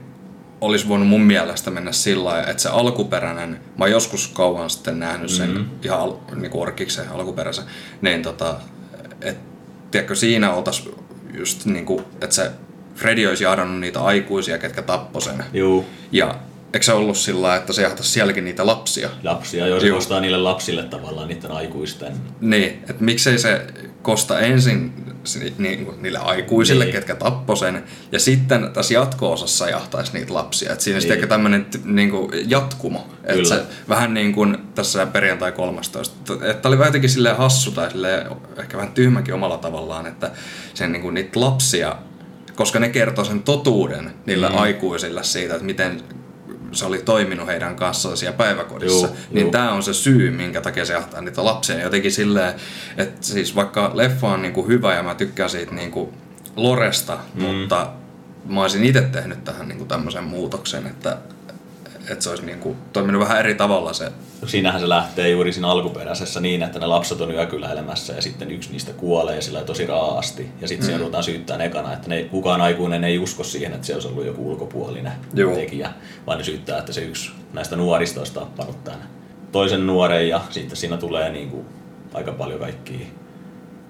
olisi 0.60 0.88
voinut 0.88 1.08
mun 1.08 1.20
mielestä 1.20 1.70
mennä 1.70 1.92
sillä 1.92 2.24
lailla, 2.24 2.50
että 2.50 2.62
se 2.62 2.68
alkuperäinen, 2.68 3.60
mä 3.78 3.86
joskus 3.86 4.28
kauan 4.28 4.70
sitten 4.70 4.98
nähnyt 4.98 5.30
sen 5.30 5.48
Mhm. 5.50 5.58
mm-hmm. 5.58 5.78
ihan 5.82 6.00
al, 6.00 6.12
niin 6.34 6.50
orkiksen 6.54 7.08
alkuperäisen, 7.08 7.64
niin 8.02 8.22
tota, 8.22 8.54
et, 9.20 9.36
tiedätkö, 9.90 10.14
siinä 10.14 10.52
oltais 10.54 10.88
just 11.34 11.64
niin 11.64 11.86
kuin, 11.86 12.04
että 12.20 12.34
se 12.36 12.50
Freddy 12.94 13.26
olisi 13.26 13.44
jahdannut 13.44 13.80
niitä 13.80 14.00
aikuisia, 14.00 14.58
ketkä 14.58 14.82
tappoi 14.82 15.22
sen. 15.22 15.44
Juu. 15.52 15.84
Ja 16.12 16.34
eikö 16.74 16.84
se 16.84 16.92
ollut 16.92 17.16
sillä 17.16 17.56
että 17.56 17.72
se 17.72 17.82
jahtasi 17.82 18.08
sielläkin 18.10 18.44
niitä 18.44 18.66
lapsia? 18.66 19.08
Lapsia, 19.22 19.66
jos 19.66 19.84
Juu. 19.84 19.96
kostaa 19.96 20.20
niille 20.20 20.38
lapsille 20.38 20.82
tavallaan 20.82 21.28
niiden 21.28 21.50
aikuisten. 21.50 22.12
Niin, 22.40 22.70
että 22.70 23.04
miksei 23.04 23.38
se 23.38 23.66
kosta 24.02 24.40
ensin 24.40 24.92
si- 25.24 25.54
niin 25.58 25.88
niille 26.00 26.18
aikuisille, 26.18 26.84
Niin. 26.84 26.94
ketkä 26.94 27.14
tappoi 27.14 27.56
sen, 27.56 27.84
ja 28.12 28.18
sitten 28.20 28.70
tässä 28.72 28.94
jatko-osassa 28.94 29.68
jahtaisi 29.68 30.12
niitä 30.12 30.34
lapsia. 30.34 30.72
Et 30.72 30.80
siinä 30.80 30.98
Niin. 30.98 31.08
sitten 31.08 31.28
tämmöinen 31.28 31.66
niin 31.84 32.10
jatkumo. 32.46 33.06
Että 33.24 33.48
se 33.48 33.62
vähän 33.88 34.14
niin 34.14 34.32
kuin 34.32 34.58
tässä 34.74 35.06
perjantai 35.06 35.52
13. 35.52 36.34
Että 36.50 36.68
oli 36.68 36.76
jotenkin 36.76 37.10
silleen 37.10 37.36
hassu 37.36 37.70
tai 37.70 37.90
silleen, 37.90 38.26
ehkä 38.58 38.76
vähän 38.76 38.92
tyhmäkin 38.92 39.34
omalla 39.34 39.58
tavallaan, 39.58 40.06
että 40.06 40.30
sen 40.74 40.92
niin 40.92 41.02
kuin 41.02 41.14
niitä 41.14 41.40
lapsia, 41.40 41.96
koska 42.54 42.78
ne 42.80 42.88
kertoo 42.88 43.24
sen 43.24 43.42
totuuden 43.42 44.10
niille 44.26 44.48
mm. 44.48 44.58
aikuisille 44.58 45.24
siitä, 45.24 45.54
että 45.54 45.66
miten 45.66 46.02
se 46.76 46.84
oli 46.84 46.98
toiminut 46.98 47.46
heidän 47.46 47.76
kanssaan 47.76 48.16
siellä 48.16 48.36
päiväkodissa, 48.36 49.06
Juu, 49.06 49.16
niin 49.30 49.50
tämä 49.50 49.72
on 49.72 49.82
se 49.82 49.94
syy, 49.94 50.30
minkä 50.30 50.60
takia 50.60 50.84
se 50.84 50.92
jahtaa 50.92 51.20
niitä 51.20 51.44
lapsia. 51.44 51.82
Jotenkin 51.82 52.12
silleen, 52.12 52.54
että 52.96 53.26
siis 53.26 53.54
vaikka 53.56 53.90
leffa 53.94 54.28
on 54.28 54.42
niinku 54.42 54.66
hyvä 54.66 54.94
ja 54.94 55.02
mä 55.02 55.14
tykkään 55.14 55.50
siitä 55.50 55.74
niinku 55.74 56.12
Loresta, 56.56 57.18
mm. 57.34 57.42
mutta 57.42 57.90
mä 58.48 58.60
olisin 58.60 58.84
itse 58.84 59.00
tehnyt 59.00 59.44
tähän 59.44 59.68
niinku 59.68 59.84
tämmöisen 59.84 60.24
muutoksen, 60.24 60.86
että, 60.86 61.18
että 62.11 62.25
se 62.25 62.30
olisi 62.30 62.46
niinku 62.46 62.76
toiminut 62.92 63.23
vähän 63.23 63.38
eri 63.38 63.54
tavalla 63.54 63.92
se. 63.92 64.12
Siinähän 64.46 64.80
se 64.80 64.88
lähtee 64.88 65.28
juuri 65.30 65.52
siinä 65.52 65.68
alkuperäisessä 65.68 66.40
niin, 66.40 66.62
että 66.62 66.78
ne 66.78 66.87
lapset 66.87 67.20
on 67.20 67.30
yökyläilemässä 67.30 68.12
ja 68.12 68.23
sitten 68.23 68.50
yksi 68.50 68.70
niistä 68.73 68.92
kuolee 68.92 69.40
sillä 69.40 69.62
tosi 69.62 69.87
raasti. 69.87 70.49
Ja 70.61 70.68
sitten 70.68 70.84
mm. 70.84 70.87
siellä 70.87 70.99
ruvetaan 70.99 71.25
syyttää 71.25 71.58
ekana, 71.58 71.92
että 71.92 72.08
ne, 72.08 72.25
kukaan 72.25 72.61
aikuinen 72.61 73.04
ei 73.04 73.18
usko 73.18 73.44
siihen, 73.44 73.73
että 73.73 73.87
se 73.87 73.94
olisi 73.94 74.08
ollut 74.08 74.26
joku 74.26 74.50
ulkopuolinen 74.50 75.12
Joo. 75.34 75.54
tekijä, 75.54 75.90
vaan 76.26 76.38
ne 76.38 76.44
syyttää, 76.44 76.78
että 76.78 76.92
se 76.92 77.00
yksi 77.00 77.32
näistä 77.52 77.76
nuorista 77.76 78.20
olisi 78.20 78.34
tappanut 78.34 78.84
tämän 78.84 79.08
toisen 79.52 79.87
nuoren 79.87 80.28
ja 80.28 80.40
sitten 80.50 80.76
siinä 80.76 80.96
tulee 80.96 81.30
niin 81.30 81.50
kuin 81.50 81.66
aika 82.14 82.32
paljon 82.32 82.61
kaikkia 82.61 83.06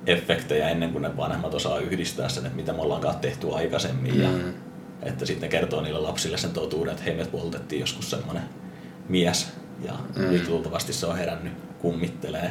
efektejä 0.06 0.68
ennen 0.68 0.92
kuin 0.92 1.02
ne 1.02 1.16
vanhemmat 1.16 1.54
osaa 1.54 1.78
yhdistää 1.78 2.28
sen, 2.28 2.46
että 2.46 2.56
mitä 2.56 2.72
me 2.72 2.82
ollaankaan 2.82 3.16
tehty 3.16 3.46
aikaisemmin. 3.54 4.22
Ja 4.22 4.28
Mm. 4.28 4.54
Että 5.04 5.26
sitten 5.26 5.48
kertoo 5.48 5.80
niille 5.80 6.00
lapsille 6.00 6.38
sen 6.38 6.50
totuuden, 6.50 6.92
että 6.92 7.04
hei 7.04 7.14
me 7.14 7.24
poltettiin 7.24 7.80
joskus 7.80 8.10
semmoinen 8.10 8.42
mies 9.08 9.46
ja 9.84 9.92
mm. 10.16 10.30
Nyt 10.30 10.48
luultavasti 10.48 10.92
se 10.92 11.06
on 11.06 11.18
herännyt 11.18 11.52
kummittelee. 11.78 12.50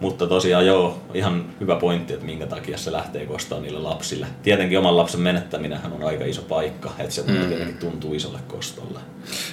Mutta 0.00 0.26
tosiaan 0.26 0.66
joo, 0.66 0.98
ihan 1.14 1.46
hyvä 1.60 1.76
pointti, 1.76 2.12
että 2.12 2.26
minkä 2.26 2.46
takia 2.46 2.78
se 2.78 2.92
lähtee 2.92 3.26
kostaa 3.26 3.60
niille 3.60 3.78
lapsille. 3.78 4.26
Tietenkin 4.42 4.78
oman 4.78 4.96
lapsen 4.96 5.20
menettäminenhän 5.20 5.92
on 5.92 6.04
aika 6.04 6.24
iso 6.24 6.42
paikka, 6.42 6.92
että 6.98 7.14
se 7.14 7.22
mm. 7.22 7.48
Tietenkin 7.48 7.78
tuntuu 7.78 8.14
isolle 8.14 8.38
kostolle. 8.48 9.00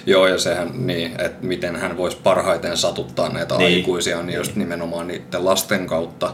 Joo, 0.05 0.27
ja 0.27 0.38
sehän 0.38 0.88
niin, 0.88 1.21
että 1.21 1.45
miten 1.45 1.75
hän 1.75 1.98
voisi 1.98 2.17
parhaiten 2.24 2.77
satuttaa 2.77 3.29
näitä 3.29 3.57
niin. 3.57 3.77
aikuisia, 3.77 4.17
niin, 4.17 4.25
Niin. 4.25 4.38
just 4.38 4.55
nimenomaan 4.55 5.07
niiden 5.07 5.45
lasten 5.45 5.88
kautta, 5.88 6.33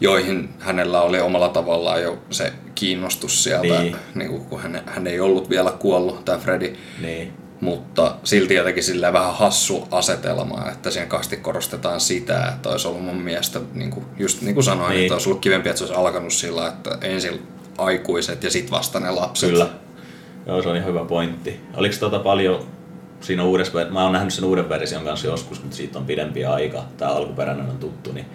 joihin 0.00 0.48
hänellä 0.58 1.02
oli 1.02 1.20
omalla 1.20 1.48
tavallaan 1.48 2.02
jo 2.02 2.18
se 2.30 2.52
kiinnostus 2.74 3.44
sieltä, 3.44 3.80
Niin. 3.82 3.96
niin. 4.14 4.30
Kuin, 4.30 4.44
kun 4.44 4.60
hän, 4.60 4.82
hän 4.86 5.06
ei 5.06 5.20
ollut 5.20 5.50
vielä 5.50 5.70
kuollut, 5.70 6.24
tämä 6.24 6.38
Freddy. 6.38 6.76
Niin, 7.02 7.32
Mutta 7.60 8.14
silti 8.24 8.54
jotenkin 8.54 8.82
sillä 8.82 9.12
vähän 9.12 9.34
hassu 9.34 9.88
asetelma, 9.90 10.70
että 10.72 10.90
siinä 10.90 11.06
kasti 11.06 11.36
korostetaan 11.36 12.00
sitä, 12.00 12.48
että 12.54 12.68
olisi 12.68 12.88
ollut 12.88 13.04
mun 13.04 13.16
mielestä, 13.22 13.60
niin 13.74 13.90
kuin, 13.90 14.06
just 14.18 14.42
niin 14.42 14.54
kuin 14.54 14.64
sanoin, 14.64 14.90
Niin. 14.90 15.02
että 15.02 15.14
olisi 15.14 15.28
ollut 15.28 15.40
kivempi, 15.42 15.68
että 15.68 15.78
se 15.78 15.84
olisi 15.84 16.00
alkanut 16.00 16.32
sillä, 16.32 16.68
että 16.68 16.98
ensin 17.00 17.46
aikuiset 17.78 18.44
ja 18.44 18.50
sitten 18.50 18.70
vasta 18.70 19.00
ne 19.00 19.10
lapset. 19.10 19.50
kyllä. 19.50 19.68
Joo, 20.46 20.62
se 20.62 20.68
on 20.68 20.76
ihan 20.76 20.88
hyvä 20.88 21.04
pointti. 21.04 21.60
Oliko 21.74 21.94
tota 22.00 22.18
paljon 22.18 22.66
siinä 23.20 23.44
uudessa, 23.44 23.72
mä 23.90 24.02
oon 24.02 24.12
nähnyt 24.12 24.34
sen 24.34 24.44
uuden 24.44 24.68
version 24.68 25.04
kanssa 25.04 25.26
joskus, 25.26 25.60
mutta 25.62 25.76
siitä 25.76 25.98
on 25.98 26.04
pidempi 26.06 26.44
aika. 26.44 26.84
Tämä 26.96 27.10
alkuperäinen 27.10 27.68
on 27.70 27.78
tuttu, 27.78 28.12
niin 28.12 28.26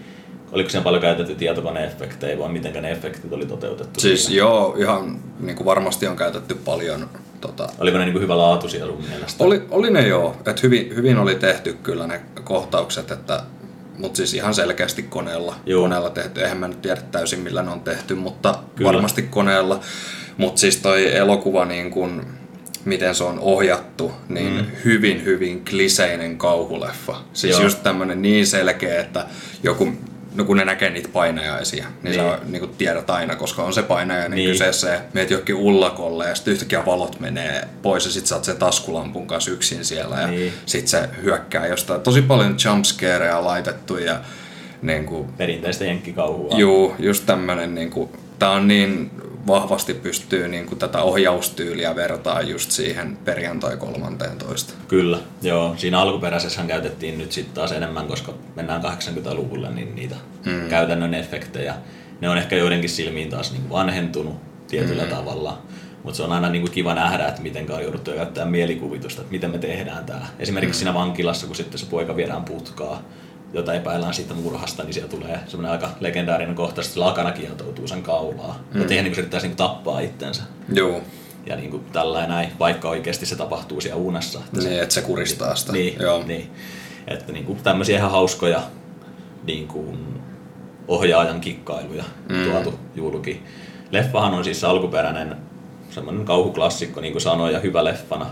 oliko 0.51 0.69
siinä 0.69 0.83
paljon 0.83 1.01
käytetty 1.01 1.35
tietokoneefektejä 1.35 2.39
vai 2.39 2.49
miten 2.51 2.83
ne 2.83 2.91
efektit 2.91 3.33
oli 3.33 3.45
toteutettu? 3.45 3.99
Siis 3.99 4.25
siinä? 4.25 4.37
joo, 4.37 4.75
ihan 4.79 5.19
niin 5.39 5.55
kuin 5.55 5.65
varmasti 5.65 6.07
on 6.07 6.15
käytetty 6.15 6.55
paljon 6.55 7.09
tota, 7.41 7.69
Oliko 7.79 7.97
ne 7.97 8.05
niin 8.05 8.21
hyvä 8.21 8.37
laatuisia 8.37 8.85
sun 8.85 9.03
mielestä? 9.09 9.43
Oli, 9.43 9.63
oli 9.71 9.89
ne 9.91 10.07
joo, 10.07 10.35
että 10.37 10.55
hyvin, 10.63 10.95
hyvin 10.95 11.17
oli 11.17 11.35
tehty 11.35 11.73
kyllä 11.83 12.07
ne 12.07 12.21
kohtaukset, 12.43 13.11
että, 13.11 13.43
mutta 13.97 14.17
siis 14.17 14.33
ihan 14.33 14.53
selkeästi 14.53 15.03
koneella, 15.03 15.55
Joo. 15.65 15.81
koneella 15.81 16.09
tehty. 16.09 16.41
Eihän 16.41 16.57
mä 16.57 16.67
nyt 16.67 16.81
tiedä 16.81 17.01
täysin 17.11 17.39
millä 17.39 17.61
ne 17.61 17.71
on 17.71 17.81
tehty, 17.81 18.15
mutta 18.15 18.59
Kyllä. 18.75 18.91
varmasti 18.93 19.21
koneella. 19.21 19.79
Mutta 20.37 20.59
siis 20.59 20.77
toi 20.77 21.15
elokuva 21.15 21.65
niin 21.65 21.91
kun, 21.91 22.25
miten 22.85 23.15
se 23.15 23.23
on 23.23 23.39
ohjattu, 23.39 24.11
niin 24.29 24.53
Mm. 24.57 24.65
hyvin 24.85 25.25
hyvin 25.25 25.65
kliseinen 25.69 26.37
kauhuleffa. 26.37 27.15
Siis. 27.33 27.53
Joo. 27.53 27.63
just 27.63 27.83
tämmönen 27.83 28.21
niin 28.21 28.47
selkeä, 28.47 29.01
että 29.01 29.25
joku, 29.63 29.87
no 30.35 30.43
kun 30.43 30.57
ne 30.57 30.65
näkee 30.65 30.89
niitä 30.89 31.09
painajaisia, 31.13 31.83
niin, 31.83 32.03
Niin. 32.03 32.15
sä 32.15 32.39
niin 32.47 32.59
kuin 32.59 32.71
tiedät 32.77 33.09
aina, 33.09 33.35
koska 33.35 33.63
on 33.63 33.73
se 33.73 33.83
painajainen 33.83 34.31
Niin. 34.31 34.45
niin. 34.45 34.51
kyseessä 34.51 34.89
ja 34.89 34.99
meet 35.13 35.31
johonkin 35.31 35.55
ullakolle 35.55 36.27
ja 36.29 36.35
sitten 36.35 36.51
yhtäkkiä 36.51 36.85
valot 36.85 37.19
menee 37.19 37.67
pois 37.81 38.05
ja 38.05 38.11
sit 38.11 38.25
sä 38.27 38.35
oot 38.35 38.43
sen 38.43 38.57
taskulampun 38.57 39.27
kanssa 39.27 39.51
yksin 39.51 39.85
siellä 39.85 40.15
ja 40.21 40.27
niin. 40.27 40.53
sit 40.65 40.87
se 40.87 41.09
hyökkää 41.23 41.67
jostain. 41.67 42.01
Tosi 42.01 42.21
paljon 42.21 42.55
jumpscareja 42.65 43.43
laitettu 43.43 43.97
ja 43.97 44.19
niin 44.81 45.05
kuin, 45.05 45.27
Perinteistä 45.37 45.85
jenkkikauhua. 45.85 46.57
juu, 46.57 46.95
just 46.99 47.25
tämmönen 47.25 47.75
niin 47.75 47.89
kuin, 47.89 48.09
tää 48.39 48.49
on 48.49 48.67
niin 48.67 49.11
vahvasti 49.47 49.93
pystyy 49.93 50.47
niin 50.47 50.65
kuin 50.65 50.79
tätä 50.79 51.01
ohjaustyyliä 51.01 51.95
vertaa 51.95 52.41
just 52.41 52.71
siihen 52.71 53.17
perjantai 53.25 53.77
13. 53.77 54.73
Kyllä, 54.87 55.19
joo. 55.41 55.73
Siinä 55.77 55.99
alkuperäisessä 55.99 56.61
käytettiin 56.63 57.17
nyt 57.17 57.31
sitten 57.31 57.55
taas 57.55 57.71
enemmän, 57.71 58.07
koska 58.07 58.33
mennään 58.55 58.81
80-luvulle, 58.81 59.71
niin 59.71 59.95
niitä 59.95 60.15
mm. 60.45 60.69
Käytännön 60.69 61.13
efektejä. 61.13 61.75
Ne 62.21 62.29
on 62.29 62.37
ehkä 62.37 62.55
joidenkin 62.55 62.89
silmiin 62.89 63.29
taas 63.29 63.51
niin 63.51 63.69
vanhentunut 63.69 64.35
tietyllä 64.67 65.03
mm. 65.03 65.09
Tavalla. 65.09 65.61
Mutta 66.03 66.17
se 66.17 66.23
on 66.23 66.31
aina 66.31 66.49
niin 66.49 66.61
kuin 66.61 66.71
kiva 66.71 66.95
nähdä, 66.95 67.27
että 67.27 67.41
miten 67.41 67.71
on 67.71 67.83
jouduttu 67.83 68.11
käyttää 68.11 68.45
mielikuvitusta, 68.45 69.21
että 69.21 69.31
miten 69.31 69.51
me 69.51 69.57
tehdään 69.57 70.05
tämä. 70.05 70.25
Esimerkiksi 70.39 70.75
mm. 70.75 70.79
siinä 70.79 70.93
vankilassa, 70.93 71.47
kun 71.47 71.55
sitten 71.55 71.79
se 71.79 71.85
poika 71.85 72.15
viedään 72.15 72.43
putkaa, 72.43 73.03
jota 73.53 73.73
epäillään 73.73 74.13
siitä 74.13 74.33
murhasta, 74.33 74.83
niin 74.83 74.93
siellä 74.93 75.09
tulee 75.09 75.39
semmoinen 75.47 75.71
aika 75.71 75.89
legendaarinen 75.99 76.55
kohtaus, 76.55 76.85
että 76.87 76.93
se 76.93 76.99
lakana 76.99 77.31
kietoutuu 77.31 77.87
sen 77.87 78.03
kaulaa. 78.03 78.59
Mm. 78.73 78.81
Ja 78.81 78.87
tehdään 78.87 79.03
niin 79.05 79.15
se 79.15 79.21
yrittäisi 79.21 79.47
niin 79.47 79.57
tappaa 79.57 79.99
itsensä. 79.99 80.43
Joo, 80.73 81.01
Ja 81.45 81.55
niin 81.55 81.71
kuin 81.71 81.83
tällä 81.93 82.27
näin, 82.27 82.49
vaikka 82.59 82.89
oikeasti 82.89 83.25
se 83.25 83.35
tapahtuu 83.35 83.81
siellä 83.81 84.01
unessa. 84.01 84.39
Että 84.39 84.61
se- 84.61 84.69
niin 84.69 84.81
että 84.83 84.93
se 84.95 85.01
kuristaa 85.01 85.55
sitä. 85.55 85.71
niin, 85.73 85.95
Joo. 85.99 86.23
niin. 86.23 86.51
Että 87.07 87.33
niin 87.33 87.45
kuin 87.45 87.59
tämmöisiä 87.63 87.97
ihan 87.97 88.11
hauskoja 88.11 88.61
niin 89.43 89.67
kuin 89.67 89.97
ohjaajan 90.87 91.41
kikkailuja. 91.41 92.03
Mm. 92.29 92.43
tuotu 92.51 92.79
julki. 92.95 93.43
Leffahan 93.91 94.33
on 94.33 94.43
siis 94.43 94.63
alkuperäinen 94.63 95.35
semmoinen 95.89 96.25
kauhuklassikko, 96.25 97.01
niin 97.01 97.11
kuin 97.13 97.21
sanoin, 97.21 97.53
ja 97.53 97.59
hyvä 97.59 97.83
leffana. 97.83 98.25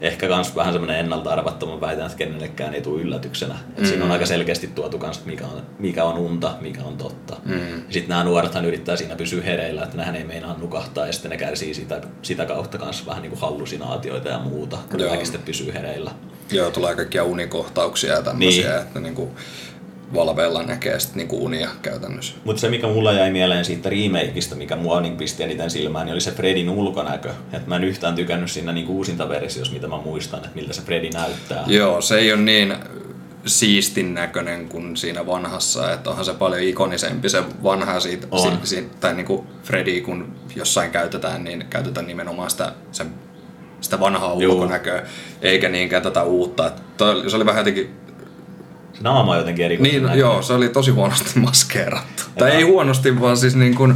Ehkä 0.00 0.28
kans 0.28 0.56
vähän 0.56 0.72
semmoinen 0.72 0.98
ennalta 0.98 1.30
arvattoma 1.30 1.80
väitän, 1.80 2.06
että 2.06 2.18
kenellekään 2.18 2.74
ei 2.74 2.82
tule 2.82 3.02
yllätyksenä. 3.02 3.54
Et 3.68 3.78
mm. 3.78 3.86
Siinä 3.86 4.04
on 4.04 4.10
aika 4.10 4.26
selkeästi 4.26 4.66
tuotu 4.66 4.98
kans, 4.98 5.16
että 5.16 5.30
mikä 5.30 5.44
on, 5.44 5.62
mikä 5.78 6.04
on 6.04 6.18
unta, 6.18 6.54
mikä 6.60 6.82
on 6.82 6.96
totta. 6.96 7.36
Mm. 7.44 7.82
Sitten 7.90 8.08
nämä 8.08 8.24
nuorethan 8.24 8.64
yrittää 8.64 8.96
siinä 8.96 9.16
pysyä 9.16 9.42
hereillä, 9.42 9.82
että 9.82 9.96
nehän 9.96 10.16
ei 10.16 10.24
meinaa 10.24 10.56
nukahtaa 10.58 11.06
ja 11.06 11.12
sitten 11.12 11.30
ne 11.30 11.36
kärsii 11.36 11.74
sitä, 11.74 12.00
sitä 12.22 12.46
kautta 12.46 12.78
kanssa 12.78 13.06
vähän 13.06 13.22
niin 13.22 13.30
kuin 13.30 13.40
hallusinaatioita 13.40 14.28
ja 14.28 14.38
muuta, 14.38 14.78
kun 14.90 15.00
ne 15.00 15.24
sitten 15.24 15.42
pysyy 15.42 15.74
hereillä. 15.74 16.10
Joo, 16.52 16.70
tulee 16.70 16.94
kaikkia 16.94 17.24
unikohtauksia 17.24 18.12
ja 18.12 18.22
tämmöisiä, 18.22 18.70
niin. 18.70 18.82
että 18.82 19.00
niinku 19.00 19.30
valveilla 20.14 20.62
näkee 20.62 21.00
sitten 21.00 21.18
niinku 21.18 21.44
unia 21.44 21.70
käytännössä. 21.82 22.34
Mutta 22.44 22.60
se, 22.60 22.70
mikä 22.70 22.86
mulla 22.86 23.12
jäi 23.12 23.30
mieleen 23.30 23.64
siitä 23.64 23.90
remakeista, 23.90 24.54
mikä 24.54 24.76
mua 24.76 25.00
niin 25.00 25.16
pisti 25.16 25.42
eniten 25.42 25.70
silmään, 25.70 26.06
niin 26.06 26.12
oli 26.12 26.20
se 26.20 26.30
Fredin 26.32 26.70
ulkonäkö. 26.70 27.30
Et 27.52 27.66
mä 27.66 27.76
en 27.76 27.84
yhtään 27.84 28.14
tykännyt 28.14 28.50
siinä 28.50 28.72
niinku 28.72 28.96
uusinta 28.96 29.28
versiossa, 29.28 29.74
mitä 29.74 29.88
mä 29.88 29.96
muistan, 29.96 30.38
että 30.38 30.50
miltä 30.54 30.72
se 30.72 30.82
Fredi 30.82 31.10
näyttää. 31.10 31.64
Joo, 31.66 32.00
se 32.00 32.18
ei 32.18 32.32
ole 32.32 32.40
niin 32.40 32.74
siistin 33.46 34.14
näköinen 34.14 34.68
kuin 34.68 34.96
siinä 34.96 35.26
vanhassa, 35.26 35.92
että 35.92 36.10
onhan 36.10 36.24
se 36.24 36.34
paljon 36.34 36.62
ikonisempi 36.62 37.28
se 37.28 37.42
vanha 37.62 38.00
siitä, 38.00 38.26
On. 38.30 38.58
si, 38.62 38.76
si, 38.76 38.88
tai 39.00 39.14
niinku 39.14 39.46
Freddy 39.62 40.00
kun 40.00 40.34
jossain 40.56 40.90
käytetään, 40.90 41.44
niin 41.44 41.66
käytetään 41.70 42.06
nimenomaan 42.06 42.50
sitä, 42.50 42.72
sen, 42.92 43.06
sitä 43.80 44.00
vanhaa 44.00 44.36
Juu. 44.38 44.52
ulkonäköä, 44.52 45.02
eikä 45.42 45.68
niinkään 45.68 46.02
tätä 46.02 46.22
uutta. 46.22 46.72
Toi, 46.96 47.30
se 47.30 47.36
oli 47.36 47.46
vähän 47.46 47.60
jotenkin 47.60 48.05
Se 48.96 49.02
naama 49.02 49.32
on 49.32 49.38
jotenkin 49.38 49.64
erikoinen. 49.64 49.92
Niin, 49.92 50.02
näköinen. 50.02 50.20
joo, 50.20 50.42
se 50.42 50.52
oli 50.52 50.68
tosi 50.68 50.90
huonosti 50.90 51.38
maskeerattu. 51.48 52.22
Tai 52.38 52.50
ei 52.50 52.62
huonosti, 52.62 53.20
vaan 53.20 53.36
siis 53.36 53.56
niin 53.56 53.74
kuin, 53.74 53.94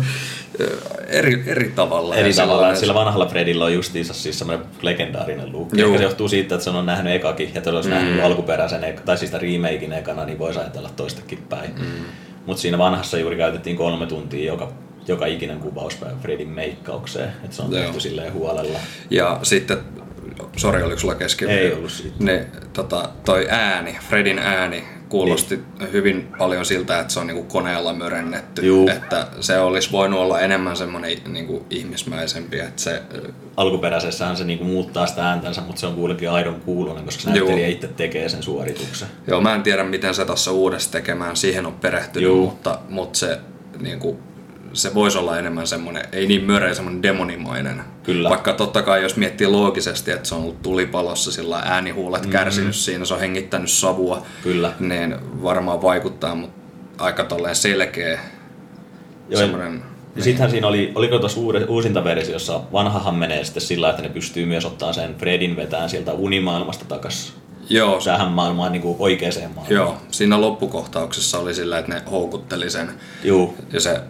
eri, 1.08 1.42
eri 1.46 1.72
tavalla. 1.74 2.14
Eri 2.14 2.30
Ja 2.30 2.36
tavalla, 2.36 2.68
että 2.68 2.80
sillä 2.80 2.94
vanhalla 2.94 3.26
Fredillä 3.26 3.64
on 3.64 3.74
justiinsa 3.74 4.14
siis 4.14 4.38
semmoinen 4.38 4.66
legendaarinen 4.82 5.52
look. 5.52 5.78
Ehkä 5.78 5.98
se 5.98 6.04
johtuu 6.04 6.28
siitä, 6.28 6.54
että 6.54 6.64
se 6.64 6.70
on 6.70 6.86
nähnyt 6.86 7.14
ekakin, 7.14 7.50
ja 7.54 7.62
jos 7.64 7.74
olisi 7.74 7.88
mm. 7.88 7.94
nähnyt 7.94 8.24
alkuperäisen, 8.24 9.00
tai 9.04 9.18
siis 9.18 9.32
remakein 9.32 9.92
ekana, 9.92 10.24
niin 10.24 10.38
voisi 10.38 10.58
ajatella 10.58 10.90
toistakin 10.96 11.38
päin. 11.48 11.70
Mm. 11.78 12.04
Mutta 12.46 12.62
siinä 12.62 12.78
vanhassa 12.78 13.18
juuri 13.18 13.36
käytettiin 13.36 13.76
kolme 13.76 14.06
tuntia 14.06 14.52
joka, 14.52 14.72
joka 15.08 15.26
ikinen 15.26 15.58
kuvauspäivä 15.58 16.16
Fredin 16.22 16.48
meikkaukseen, 16.48 17.32
että 17.44 17.56
se 17.56 17.62
on 17.62 17.72
Joo. 17.72 17.82
tehty 17.82 18.00
silleen 18.00 18.32
huolella. 18.32 18.78
Ja 19.10 19.40
sitten, 19.42 19.78
sori 20.56 20.82
oliko 20.82 21.00
sulla 21.00 21.14
kesken? 21.14 21.50
Ei 21.50 21.72
ollut 21.72 21.90
siitä. 21.90 22.16
Ne, 22.18 22.46
tota, 22.72 23.08
toi 23.24 23.46
ääni, 23.50 23.98
Fredin 24.08 24.38
ääni, 24.38 24.84
kuulosti 25.08 25.60
niin. 25.78 25.92
hyvin 25.92 26.28
paljon 26.38 26.64
siltä, 26.66 27.00
että 27.00 27.12
se 27.12 27.20
on 27.20 27.26
niinku 27.26 27.42
koneella 27.42 27.92
mörennetty. 27.92 28.66
Juu. 28.66 28.88
Että 28.88 29.26
se 29.40 29.58
olisi 29.58 29.92
voinut 29.92 30.20
olla 30.20 30.40
enemmän 30.40 30.76
semmoinen 30.76 31.18
niinku 31.28 31.66
ihmismäisempi, 31.70 32.58
että 32.60 32.82
se 32.82 33.02
Alkuperäisessähän 33.56 34.36
se 34.36 34.44
niinku 34.44 34.64
muuttaa 34.64 35.06
sitä 35.06 35.28
ääntänsä, 35.28 35.60
mutta 35.60 35.80
se 35.80 35.86
on 35.86 35.94
kuitenkin 35.94 36.30
aidon 36.30 36.60
kuulunen, 36.60 37.04
koska 37.04 37.22
se 37.22 37.30
näyttelijä 37.30 37.68
itse 37.68 37.88
tekee 37.88 38.28
sen 38.28 38.42
suorituksen. 38.42 39.08
Joo, 39.26 39.40
mä 39.40 39.54
en 39.54 39.62
tiedä 39.62 39.84
miten 39.84 40.14
se 40.14 40.24
tässä 40.24 40.50
uudessa 40.50 40.92
tekemään, 40.92 41.36
siihen 41.36 41.66
on 41.66 41.72
perehtynyt, 41.72 42.28
Juu. 42.28 42.46
mutta, 42.46 42.78
mutta 42.88 43.18
se, 43.18 43.38
niin 43.80 43.98
kuin, 43.98 44.18
se 44.72 44.94
voisi 44.94 45.18
olla 45.18 45.38
enemmän 45.38 45.66
semmoinen, 45.66 46.04
ei 46.12 46.26
niin 46.26 46.44
mörö, 46.44 46.74
semmoinen 46.74 47.02
demonimainen. 47.02 47.80
Kyllä. 48.02 48.28
Vaikka 48.28 48.52
totta 48.52 48.82
kai 48.82 49.02
jos 49.02 49.16
miettii 49.16 49.46
loogisesti, 49.46 50.10
että 50.10 50.28
se 50.28 50.34
on 50.34 50.40
ollut 50.40 50.62
tulipalossa, 50.62 51.32
sillä 51.32 51.62
äänihuulet 51.64 52.20
mm-hmm. 52.20 52.32
kärsinyt 52.32 52.74
siinä, 52.74 53.04
se 53.04 53.14
on 53.14 53.20
hengittänyt 53.20 53.70
savua, 53.70 54.26
Kyllä. 54.42 54.72
niin 54.80 55.16
varmaan 55.42 55.82
vaikuttaa, 55.82 56.34
mutta 56.34 56.60
aika 56.98 57.24
tolleen 57.24 57.56
selkeä 57.56 58.20
Joo, 59.28 59.40
semmoinen... 59.40 59.82
Ja 60.16 60.22
sittenhän 60.22 60.50
siinä 60.50 60.66
oli, 60.66 60.92
oliko 60.94 61.18
tuossa 61.18 61.40
uusinta 61.68 62.04
versiossa, 62.04 62.60
vanhahan 62.72 63.14
menee 63.14 63.44
sitten 63.44 63.60
sillä, 63.60 63.90
että 63.90 64.02
ne 64.02 64.08
pystyy 64.08 64.46
myös 64.46 64.64
ottaa 64.64 64.92
sen 64.92 65.14
Fredin 65.18 65.56
vetään 65.56 65.90
sieltä 65.90 66.12
unimaailmasta 66.12 66.84
takas 66.84 67.32
Joo, 67.68 68.00
tähän 68.04 68.32
maailmaan, 68.32 68.72
niin 68.72 68.82
kuin 68.82 68.96
oikeaan 68.98 69.34
maailmaan. 69.34 69.70
joo, 69.70 69.96
siinä 70.10 70.40
loppukohtauksessa 70.40 71.38
oli 71.38 71.54
sillä, 71.54 71.78
että 71.78 71.94
ne 71.94 72.02
houkutteli 72.10 72.70
sen 72.70 72.90
Juu, 73.24 73.54
ja 73.72 73.80
se 73.80 74.00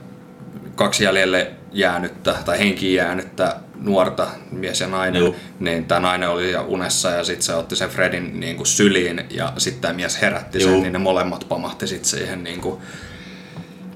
kaksi 0.80 1.04
jäljelle 1.04 1.50
jäänyttä 1.72 2.34
tai 2.44 2.58
henkiin 2.58 2.94
jäänyttä 2.94 3.56
nuorta 3.80 4.28
mies 4.50 4.80
ja 4.80 4.88
nainen, 4.88 5.20
Juu. 5.20 5.36
niin 5.58 5.84
tämä 5.84 6.00
nainen 6.00 6.28
oli 6.28 6.52
jo 6.52 6.62
unessa 6.62 7.10
ja 7.10 7.24
sitten 7.24 7.42
se 7.42 7.54
otti 7.54 7.76
sen 7.76 7.90
Fredin 7.90 8.40
niin 8.40 8.56
kuin 8.56 8.66
syliin 8.66 9.24
ja 9.30 9.52
sitten 9.58 9.82
tämä 9.82 9.94
mies 9.94 10.22
herätti 10.22 10.60
sen, 10.60 10.82
niin 10.82 10.92
ne 10.92 10.98
molemmat 10.98 11.46
pamahti 11.48 11.86
sitten 11.86 12.10
siihen 12.10 12.44
niin 12.44 12.60
kuin, 12.60 12.80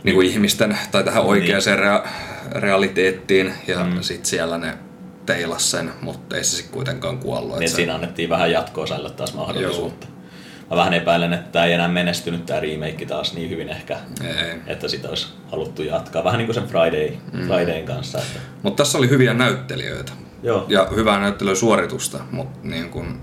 niin 0.02 0.14
kuin 0.14 0.26
ihmisten 0.26 0.78
tai 0.90 1.04
tähän 1.04 1.22
oikeaan 1.22 1.62
rea- 1.62 2.08
realiteettiin 2.52 3.54
ja 3.66 3.84
mm. 3.84 4.02
sitten 4.02 4.26
siellä 4.26 4.58
ne 4.58 4.74
teilas 5.26 5.70
sen, 5.70 5.92
mutta 6.00 6.36
ei 6.36 6.44
se 6.44 6.56
sitten 6.56 6.74
kuitenkaan 6.74 7.18
kuollut. 7.18 7.58
niin 7.58 7.68
se, 7.68 7.74
siinä 7.74 7.94
annettiin 7.94 8.28
vähän 8.28 8.50
jatkoa 8.50 8.86
saille 8.86 9.10
taas 9.10 9.34
mahdollisuutta. 9.34 10.06
Mä 10.70 10.76
vähän 10.76 10.94
epäilen, 10.94 11.32
että 11.32 11.50
tämä 11.52 11.64
ei 11.64 11.72
enää 11.72 11.88
menestynyt 11.88 12.46
tämä 12.46 12.60
remake 12.60 13.06
taas 13.06 13.34
niin 13.34 13.50
hyvin 13.50 13.68
ehkä, 13.68 13.98
ei. 14.24 14.54
että 14.66 14.88
sitä 14.88 15.08
olisi 15.08 15.26
haluttu 15.50 15.82
jatkaa. 15.82 16.24
Vähän 16.24 16.38
niin 16.38 16.46
kuin 16.46 16.54
sen 16.54 16.66
Friday, 16.66 17.16
mm. 17.32 17.46
Fridayn 17.46 17.84
kanssa. 17.84 18.18
Että, 18.18 18.40
Mutta 18.62 18.82
tässä 18.82 18.98
oli 18.98 19.08
hyviä 19.08 19.34
näyttelijöitä. 19.34 20.12
joo, 20.42 20.64
ja 20.68 20.88
hyvää 20.94 21.20
näyttelysuoritusta, 21.20 22.18
mutta 22.30 22.58
niin 22.62 22.90
kuin, 22.90 23.22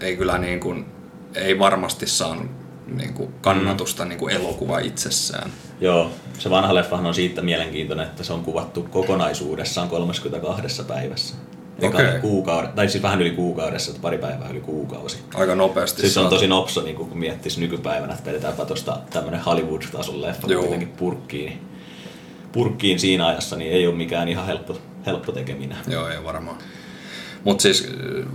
ei 0.00 0.16
kyllä 0.16 0.38
niin 0.38 0.60
kuin, 0.60 0.86
ei 1.34 1.58
varmasti 1.58 2.06
saanut 2.06 2.46
niin 2.86 3.14
kuin 3.14 3.34
kannatusta 3.40 4.04
niin 4.04 4.18
kuin 4.18 4.34
elokuva 4.34 4.78
itsessään. 4.78 5.50
joo, 5.80 6.10
se 6.38 6.50
vanha 6.50 6.74
leffahan 6.74 7.06
on 7.06 7.14
siitä 7.14 7.42
mielenkiintoinen, 7.42 8.06
että 8.06 8.24
se 8.24 8.32
on 8.32 8.44
kuvattu 8.44 8.82
kokonaisuudessaan 8.90 9.88
32 9.88 10.82
päivässä. 10.84 11.34
Okei. 11.82 12.20
kuukauden, 12.20 12.72
tai 12.72 12.88
siis 12.88 13.02
vähän 13.02 13.20
yli 13.20 13.30
kuukaudessa, 13.30 13.90
että 13.90 14.02
pari 14.02 14.18
päivää 14.18 14.50
yli 14.50 14.60
kuukausi. 14.60 15.18
Aika 15.34 15.54
nopeasti 15.54 16.00
Siis 16.00 16.14
se 16.14 16.20
on 16.20 16.28
tosi 16.28 16.46
nopsa, 16.46 16.82
niin 16.82 16.96
kun 16.96 17.18
miettis 17.18 17.58
nykypäivänä, 17.58 18.12
että 18.12 18.30
vedetäänpä 18.30 18.64
tuosta 18.64 18.98
tämmönen 19.10 19.40
Hollywood-tason 19.40 20.22
leffa 20.22 20.46
kuitenkin 20.46 20.88
purkkiin. 20.88 21.48
niin- 21.48 21.60
Purkkiin 22.52 23.00
siinä 23.00 23.26
ajassa, 23.26 23.56
niin 23.56 23.72
ei 23.72 23.86
ole 23.86 23.94
mikään 23.94 24.28
ihan 24.28 24.46
helppo, 24.46 24.76
helppo 25.06 25.32
tekeminen. 25.32 25.78
Joo, 25.88 26.08
ei 26.08 26.24
varmaan. 26.24 26.56
Mutta 27.44 27.62
siis 27.62 27.88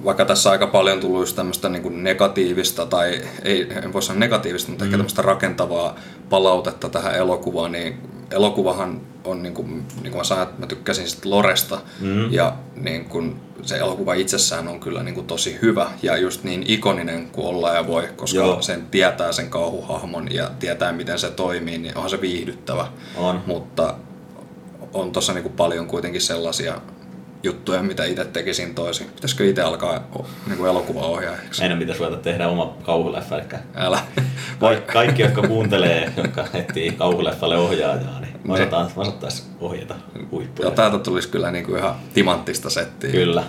vaikka 0.06 0.25
tässä 0.25 0.49
aika 0.52 0.67
paljon 0.67 0.99
tullut 0.99 1.19
just 1.19 1.36
tämmöistä 1.36 1.69
niinku 1.69 1.89
negatiivista, 1.89 2.86
tai 2.86 3.21
ei, 3.43 3.67
en 3.84 3.93
voi 3.93 4.02
sanoa 4.02 4.19
negatiivista, 4.19 4.69
mutta 4.69 4.86
mm. 4.86 4.88
ehkä 4.88 4.97
tämmöistä 4.97 5.21
rakentavaa 5.21 5.95
palautetta 6.30 6.89
tähän 6.89 7.15
elokuvaan, 7.15 7.71
niin 7.71 7.97
elokuvahan 8.31 9.01
on, 9.23 9.43
niin 9.43 9.53
kuin, 9.53 9.67
niin 10.01 10.11
kuin 10.11 10.17
mä 10.17 10.23
sanoin, 10.23 10.47
että 10.49 10.59
mä 10.59 10.67
tykkäsin 10.67 11.09
sit 11.09 11.25
Loresta, 11.25 11.81
mm. 11.99 12.33
ja 12.33 12.55
niin 12.75 13.05
kuin, 13.05 13.35
se 13.61 13.77
elokuva 13.77 14.13
itsessään 14.13 14.67
on 14.67 14.79
kyllä 14.79 15.03
niin 15.03 15.15
kuin 15.15 15.27
tosi 15.27 15.57
hyvä, 15.61 15.91
ja 16.01 16.17
just 16.17 16.43
niin 16.43 16.63
ikoninen 16.67 17.29
kuin 17.29 17.47
ollaan 17.47 17.75
ja 17.75 17.87
voi, 17.87 18.07
koska 18.15 18.37
Joo. 18.37 18.61
Sen 18.61 18.87
tietää 18.91 19.31
sen 19.31 19.49
kauhuhahmon 19.49 20.31
ja 20.31 20.51
tietää 20.59 20.91
miten 20.91 21.19
se 21.19 21.29
toimii, 21.29 21.77
niin 21.77 21.95
onhan 21.95 22.09
se 22.09 22.21
viihdyttävä. 22.21 22.87
On. 23.17 23.43
Mutta 23.45 23.95
on 24.93 25.11
tossa 25.11 25.33
niinku 25.33 25.49
paljon 25.49 25.87
kuitenkin 25.87 26.21
sellaisia 26.21 26.81
juttuja, 27.43 27.84
mitä 27.84 28.06
itse 28.06 28.25
tekisin 28.25 28.75
toisin. 28.75 29.08
Pitäisikö 29.08 29.49
itse 29.49 29.62
alkaa 29.62 30.25
niinku 30.47 30.65
elokuvaohjaajaksi? 30.65 31.62
Meidän 31.62 31.80
pitäisi 31.80 32.04
ruveta 32.04 32.21
tehdä 32.21 32.47
oma 32.47 32.78
kauhuleffa, 32.84 33.36
eli 33.36 33.45
Älä. 33.75 33.99
Vai 34.62 34.84
kaikki, 34.93 35.21
jotka 35.21 35.41
kuuntelee, 35.47 36.13
jotka 36.17 36.47
etsii 36.54 36.91
kauhuleffalle 36.91 37.58
ohjaajaa, 37.58 38.19
niin 38.19 38.34
me 38.43 38.54
osataan, 38.54 38.86
me 38.95 39.02
osattaisiin 39.02 39.49
ohjata 39.60 39.95
huippuja. 40.32 40.69
Ja 40.69 40.75
täältä 40.75 40.97
tulisi 40.97 41.30
kyllä 41.30 41.52
niinku 41.52 41.75
ihan 41.75 41.95
timanttista 42.13 42.69
settiä. 42.69 43.12
Kyllä. 43.12 43.43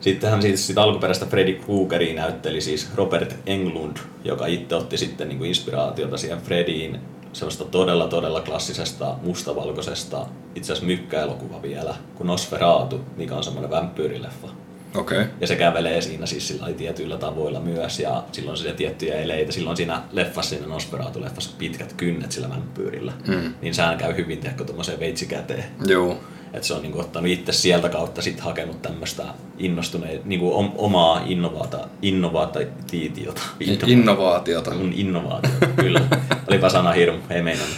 Sittenhän 0.00 0.42
siitä, 0.42 0.58
siitä 0.58 0.82
alkuperäistä 0.82 1.26
Freddy 1.26 1.52
Kruegeria 1.52 2.14
näytteli 2.14 2.60
siis 2.60 2.88
Robert 2.94 3.36
Englund, 3.46 3.96
joka 4.24 4.46
itse 4.46 4.74
otti 4.74 4.98
sitten 4.98 5.28
niin 5.28 5.38
kuin 5.38 5.48
inspiraatiota 5.48 6.16
siihen 6.16 6.38
Freddyin 6.38 7.00
sellaista 7.32 7.64
todella 7.64 8.08
todella 8.08 8.40
klassisesta 8.40 9.14
mustavalkoisesta, 9.22 10.26
itse 10.54 10.72
asiassa 10.72 10.86
mykkäelokuva 10.86 11.62
vielä, 11.62 11.94
kuin 12.14 12.26
Nosferatu, 12.26 13.00
mikä 13.16 13.36
on 13.36 13.44
semmoinen 13.44 13.70
vampyyrileffa. 13.70 14.48
Okay. 14.94 15.24
Ja 15.40 15.46
se 15.46 15.56
kävelee 15.56 16.00
siinä 16.00 16.26
siis 16.26 16.48
sillä 16.48 16.72
tietyillä 16.72 17.16
tavoilla 17.16 17.60
myös 17.60 18.00
ja 18.00 18.24
silloin 18.32 18.56
se 18.56 18.72
tiettyjä 18.72 19.14
eleitä. 19.14 19.52
Silloin 19.52 19.76
siinä 19.76 20.02
leffassa, 20.12 20.50
siinä 20.50 20.66
Nosferatu-leffassa 20.66 21.50
pitkät 21.58 21.92
kynnet 21.92 22.32
sillä 22.32 22.50
vampyyrillä. 22.50 23.12
Mm. 23.26 23.54
Niin 23.62 23.74
sehän 23.74 23.98
käy 23.98 24.16
hyvin 24.16 24.38
tehkö 24.38 24.64
tuommoiseen 24.64 25.00
veitsikäteen. 25.00 25.64
Joo. 25.86 26.18
Että 26.52 26.66
se 26.66 26.74
on 26.74 26.82
niinku 26.82 27.00
ottanut 27.00 27.30
itse 27.30 27.52
sieltä 27.52 27.88
kautta 27.88 28.22
sit 28.22 28.40
hakenut 28.40 28.82
tämmöistä 28.82 29.24
innostuneen, 29.58 30.20
niinku 30.24 30.56
om, 30.58 30.72
omaa 30.76 31.22
innovaata, 31.26 31.88
innovaatiota. 32.02 33.42
Innovaatiota. 33.86 34.70
Mun 34.70 34.92
innovaatiota, 34.92 35.66
kyllä. 35.76 36.00
Olipa 36.48 36.68
sana 36.68 36.92
hirmu, 36.92 37.18
ei 37.30 37.42
meinannut 37.42 37.76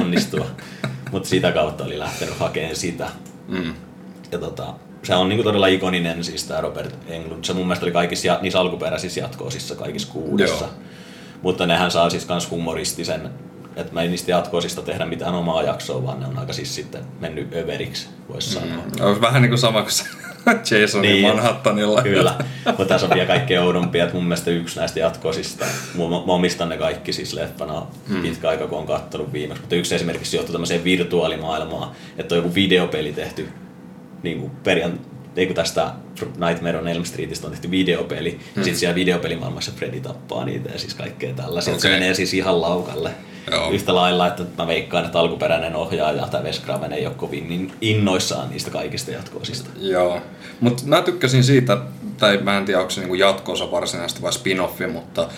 onnistua. 0.00 0.46
Mutta 1.12 1.28
sitä 1.28 1.52
kautta 1.52 1.84
oli 1.84 1.98
lähtenyt 1.98 2.38
hakemaan 2.38 2.76
sitä. 2.76 3.08
Mm. 3.48 3.74
Ja 4.32 4.38
tota, 4.38 4.74
se 5.02 5.14
on 5.14 5.28
niinku 5.28 5.42
todella 5.42 5.66
ikoninen, 5.66 6.24
siis 6.24 6.44
tämä 6.44 6.60
Robert 6.60 6.94
Englund. 7.08 7.44
Se 7.44 7.52
mun 7.52 7.66
mielestä 7.66 7.84
oli 7.84 7.92
kaikissa 7.92 8.38
niissä 8.42 8.60
alkuperäisissä 8.60 9.20
jatkoosissa 9.20 9.74
kaikissa 9.74 10.12
kuudessa. 10.12 10.64
Joo. 10.64 10.74
Mutta 11.42 11.66
nehän 11.66 11.90
saa 11.90 12.10
siis 12.10 12.24
kans 12.24 12.50
humoristisen, 12.50 13.30
että 13.76 13.92
mä 13.94 14.02
ei 14.02 14.08
niistä 14.08 14.30
jatkoosista 14.30 14.82
tehdä 14.82 15.06
mitään 15.06 15.34
omaa 15.34 15.62
jaksoa, 15.62 16.02
vaan 16.02 16.20
ne 16.20 16.26
on 16.26 16.38
aika 16.38 16.52
siis 16.52 16.74
sitten 16.74 17.02
mennyt 17.20 17.54
överiksi, 17.56 18.08
voisi 18.28 18.50
sanoa. 18.50 18.84
Olisi 19.00 19.20
vähän 19.20 19.42
niinku 19.42 19.56
sama 19.56 19.82
kuin 19.82 19.92
se 19.92 20.04
Jasonin 20.80 21.12
Niin. 21.12 21.26
Manhattanilla. 21.26 22.02
Kyllä, 22.02 22.34
mutta 22.66 22.84
tässä 22.84 23.06
on 23.06 23.14
vielä 23.14 23.26
kaikkein 23.26 23.60
oudompia, 23.60 24.04
että 24.04 24.14
mun 24.16 24.24
mielestä 24.24 24.50
yksi 24.50 24.78
näistä 24.78 25.00
jatkosista, 25.00 25.64
mä, 25.94 26.02
mä 26.26 26.32
omistan 26.32 26.68
ne 26.68 26.76
kaikki 26.76 27.12
siis 27.12 27.32
leffana 27.32 27.86
Hmm. 28.08 28.22
pitkä 28.22 28.48
aika, 28.48 28.66
kun 28.66 28.78
on 28.78 28.86
kattonut 28.86 29.32
viimeksi, 29.32 29.60
mutta 29.62 29.76
yksi 29.76 29.94
esimerkiksi 29.94 30.36
johtuu 30.36 30.52
tämmöiseen 30.52 30.84
virtuaalimaailmaan, 30.84 31.90
että 32.18 32.34
on 32.34 32.38
joku 32.38 32.54
videopeli 32.54 33.12
tehty 33.12 33.48
niin 34.22 34.40
kuin 34.40 34.50
perian, 34.50 35.00
niin 35.36 35.48
kuin 35.48 35.56
tästä 35.56 35.92
Nightmare 36.46 36.78
on 36.78 36.88
Elm 36.88 37.04
Streetistä 37.04 37.46
on 37.46 37.50
tehty 37.52 37.70
videopeli, 37.70 38.30
hmm. 38.30 38.40
ja 38.56 38.64
sitten 38.64 38.76
siellä 38.76 38.94
videopelimaailmassa 38.94 39.72
Freddy 39.76 40.00
tappaa 40.00 40.44
niitä 40.44 40.70
ja 40.70 40.78
siis 40.78 40.94
kaikkea 40.94 41.34
tällaisia. 41.34 41.72
Okay. 41.74 41.80
Se 41.80 41.88
menee 41.88 42.14
siis 42.14 42.34
ihan 42.34 42.60
laukalle. 42.60 43.10
Joo. 43.50 43.70
Yhtä 43.70 43.94
lailla, 43.94 44.26
että 44.26 44.44
mä 44.58 44.66
veikkaan, 44.66 45.04
että 45.04 45.18
alkuperäinen 45.18 45.76
ohjaaja 45.76 46.26
tai 46.26 46.42
Wes 46.42 46.62
Craven 46.62 46.92
ei 46.92 47.06
ole 47.06 47.14
kovin 47.14 47.48
niin 47.48 47.72
innoissaan 47.80 48.50
niistä 48.50 48.70
kaikista 48.70 49.10
jatkoosista. 49.10 49.70
Joo, 49.76 50.20
mutta 50.60 50.82
mä 50.86 51.02
tykkäsin 51.02 51.44
siitä, 51.44 51.78
tai 52.18 52.38
mä 52.38 52.58
en 52.58 52.64
tiedä 52.64 52.80
onko 52.80 52.90
se 52.90 53.00
niinku 53.00 53.14
jatkoosa 53.14 53.70
varsinaisesti 53.70 54.22
vai 54.22 54.32
spin-offi, 54.32 54.92
mutta 54.92 55.28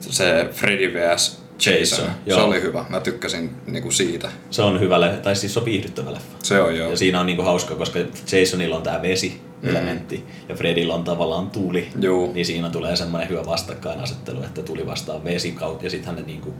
se 0.00 0.48
Freddy 0.52 0.94
vs. 0.94 1.41
Jason, 1.66 2.04
se 2.06 2.12
joo. 2.26 2.44
oli 2.44 2.62
hyvä. 2.62 2.84
Mä 2.88 3.00
tykkäsin 3.00 3.50
niinku 3.66 3.90
siitä. 3.90 4.30
Se 4.50 4.62
on 4.62 4.80
hyvä 4.80 5.00
leffa, 5.00 5.20
tai 5.20 5.36
siis 5.36 5.52
se 5.52 5.58
on 5.58 5.64
viihdyttävä 5.64 6.12
leffa. 6.12 6.38
Se 6.42 6.60
on 6.60 6.76
joo. 6.76 6.90
Ja 6.90 6.96
siinä 6.96 7.20
on 7.20 7.26
niinku 7.26 7.42
hauska, 7.42 7.74
koska 7.74 7.98
Jasonilla 8.32 8.76
on 8.76 8.82
tämä 8.82 9.02
vesi-elementti 9.02 10.16
mm. 10.16 10.48
ja 10.48 10.54
Fredillä 10.54 10.94
on 10.94 11.04
tavallaan 11.04 11.50
tuli. 11.50 11.88
Juu. 12.00 12.32
Niin 12.32 12.46
siinä 12.46 12.70
tulee 12.70 12.96
semmoinen 12.96 13.28
hyvä 13.28 13.46
vastakkainasettelu, 13.46 14.42
että 14.42 14.62
tuli 14.62 14.86
vastaan 14.86 15.24
vesi 15.24 15.52
kautta 15.52 15.86
ja 15.86 15.90
sitten 15.90 16.14
ne 16.14 16.22
niinku 16.22 16.54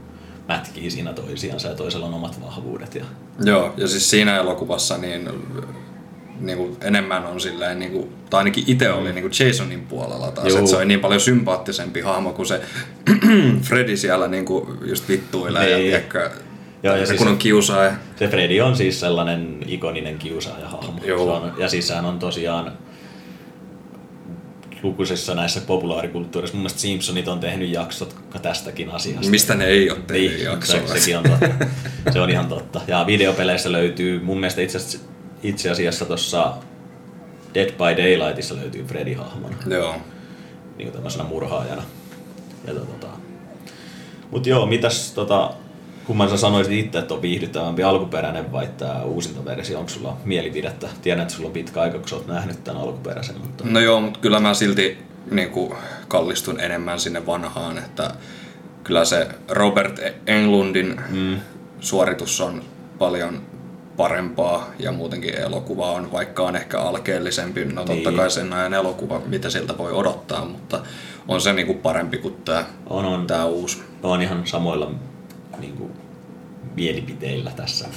mätkii 0.48 0.90
siinä 0.90 1.12
toisiansa 1.12 1.68
ja 1.68 1.74
toisella 1.74 2.06
on 2.06 2.14
omat 2.14 2.40
vahvuudet. 2.40 2.94
Ja... 2.94 3.04
Joo, 3.44 3.74
ja 3.76 3.88
siis 3.88 4.10
siinä 4.10 4.36
elokuvassa 4.36 4.98
niin, 4.98 5.28
niin 6.40 6.58
kuin 6.58 6.76
enemmän 6.80 7.26
on 7.26 7.40
silleen, 7.40 7.78
niin 7.78 7.92
kuin, 7.92 8.08
tai 8.30 8.38
ainakin 8.38 8.64
itse 8.66 8.92
oli 8.92 9.12
niin 9.12 9.22
kuin 9.30 9.46
Jasonin 9.46 9.80
puolella 9.80 10.30
taas, 10.30 10.48
Juu. 10.48 10.58
että 10.58 10.70
se 10.70 10.76
oli 10.76 10.84
niin 10.84 11.00
paljon 11.00 11.20
sympaattisempi 11.20 12.00
hahmo 12.00 12.32
kuin 12.32 12.46
se 12.46 12.60
Freddy 13.68 13.96
siellä 13.96 14.28
niin 14.28 14.44
kuin 14.44 14.66
just 14.84 15.08
vittuilee 15.08 15.70
ja 15.70 15.76
Niin. 15.76 15.88
tiedätkö, 15.90 16.30
Joo, 16.82 16.94
ja 16.94 17.00
ja 17.00 17.06
siis 17.06 17.18
kun 17.18 17.28
on 17.28 17.38
kiusaaja. 17.38 17.92
Se 18.16 18.28
Freddy 18.28 18.60
on 18.60 18.76
siis 18.76 19.00
sellainen 19.00 19.58
ikoninen 19.66 20.18
kiusaaja 20.18 20.68
hahmo. 20.68 21.00
Joo. 21.04 21.24
Se 21.24 21.30
on, 21.46 21.52
ja 21.58 21.68
siis 21.68 21.90
on 21.90 22.18
tosiaan 22.18 22.72
lukuisissa 24.82 25.34
näissä 25.34 25.60
populaarikulttuurissa. 25.60 26.56
Mun 26.56 26.62
mielestä 26.62 26.80
Simpsonit 26.80 27.28
on 27.28 27.40
tehnyt 27.40 27.70
jaksot 27.70 28.16
tästäkin 28.42 28.90
asiasta. 28.90 29.30
Mistä 29.30 29.54
ne 29.54 29.64
ei 29.66 29.90
ole 29.90 29.98
tehnyt 30.06 30.32
Niin, 30.32 30.44
jaksoa. 30.44 30.80
se, 30.86 31.00
sekin 31.00 31.18
on 31.18 31.24
totta. 31.24 31.66
Se 32.12 32.20
on 32.20 32.30
ihan 32.30 32.46
totta. 32.46 32.80
Ja 32.86 33.04
videopeleissä 33.06 33.72
löytyy, 33.72 34.20
mun 34.20 34.40
mielestä 34.40 34.60
itse 34.62 34.78
asiassa, 34.78 34.98
itse 35.42 35.70
asiassa 35.70 36.04
tuossa 36.04 36.54
Dead 37.54 37.70
by 37.70 38.02
Daylightissa 38.02 38.56
löytyy 38.56 38.84
Freddy 38.84 39.14
hahmona, 39.14 39.56
Joo. 39.66 39.94
niin 40.76 40.86
kuin 40.86 40.92
tämmöisenä 40.92 41.24
murhaajana. 41.24 41.82
Ja 42.66 42.74
tota, 42.74 43.06
mut 44.30 44.46
joo, 44.46 44.66
mitäs 44.66 45.12
tota, 45.12 45.50
kumman 46.06 46.30
sä 46.30 46.36
sanoisit 46.36 46.72
itse, 46.72 46.98
että 46.98 47.14
on 47.14 47.22
viihdyttävämpi 47.22 47.82
alkuperäinen 47.82 48.52
vai 48.52 48.68
tämä 48.78 49.02
uusinta 49.02 49.44
versio, 49.44 49.78
onko 49.78 49.90
sulla 49.90 50.16
mielipidettä? 50.24 50.88
Tiedän, 51.02 51.22
että 51.22 51.34
sulla 51.34 51.46
on 51.46 51.52
pitkä 51.52 51.80
aika, 51.80 51.98
kun 51.98 52.08
sä 52.08 52.16
oot 52.16 52.26
nähnyt 52.26 52.64
tämän 52.64 52.82
alkuperäisen, 52.82 53.40
mutta 53.40 53.64
No 53.66 53.80
joo, 53.80 54.00
mutta 54.00 54.18
kyllä 54.20 54.40
mä 54.40 54.54
silti 54.54 54.98
niin 55.30 55.50
kuin, 55.50 55.74
kallistun 56.08 56.60
enemmän 56.60 57.00
sinne 57.00 57.26
vanhaan, 57.26 57.78
että 57.78 58.14
kyllä 58.84 59.04
se 59.04 59.28
Robert 59.48 60.00
Englundin 60.26 61.00
mm. 61.10 61.36
suoritus 61.80 62.40
on 62.40 62.62
paljon 62.98 63.42
parempaa 63.96 64.70
ja 64.78 64.92
muutenkin 64.92 65.34
elokuva 65.34 65.90
on, 65.90 66.12
vaikka 66.12 66.42
on 66.42 66.56
ehkä 66.56 66.80
alkeellisempi, 66.80 67.64
no 67.64 67.84
totta 67.84 67.92
Niin. 68.10 68.16
kai 68.16 68.30
sen 68.30 68.52
ajan 68.52 68.74
elokuva, 68.74 69.20
mitä 69.26 69.50
siltä 69.50 69.78
voi 69.78 69.92
odottaa, 69.92 70.44
mutta 70.44 70.80
on 71.28 71.40
se 71.40 71.52
niin 71.52 71.66
kuin 71.66 71.78
parempi 71.78 72.18
kuin 72.18 72.34
tämä, 72.44 72.64
on, 72.90 73.04
on, 73.04 73.26
tämä 73.26 73.44
uusi. 73.44 73.78
Mä 73.78 74.08
oon 74.08 74.22
ihan 74.22 74.46
samoilla 74.46 74.90
niin 75.58 75.76
kuin, 75.76 75.92
mielipiteillä 76.74 77.50
tässä 77.50 77.88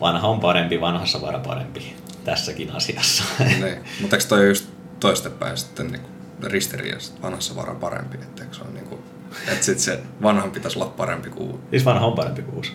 vanha 0.00 0.28
on 0.28 0.40
parempi, 0.40 0.80
vanhassa 0.80 1.20
vara 1.20 1.38
parempi 1.38 1.96
tässäkin 2.24 2.70
asiassa. 2.72 3.24
niin. 3.38 3.78
Mutta 4.00 4.16
eikö 4.16 4.28
toi 4.28 4.48
just 4.48 4.68
toistepäin 5.00 5.56
sitten 5.56 5.86
niin 5.86 6.02
ristiriidassa, 6.42 7.12
vanhassa 7.22 7.56
vara 7.56 7.74
parempi, 7.74 8.16
että 8.16 8.44
se 8.52 8.62
on 8.62 8.74
niin 8.74 8.86
kuin, 8.86 9.00
että 9.48 9.64
sit 9.64 9.78
se 9.78 10.00
vanhan 10.22 10.50
pitäisi 10.50 10.78
olla 10.78 10.90
parempi 10.96 11.30
kuin 11.30 11.60
siis 11.70 11.84
vanha 11.84 12.06
on 12.06 12.12
parempi 12.12 12.42
kuin 12.42 12.56
uusi. 12.56 12.72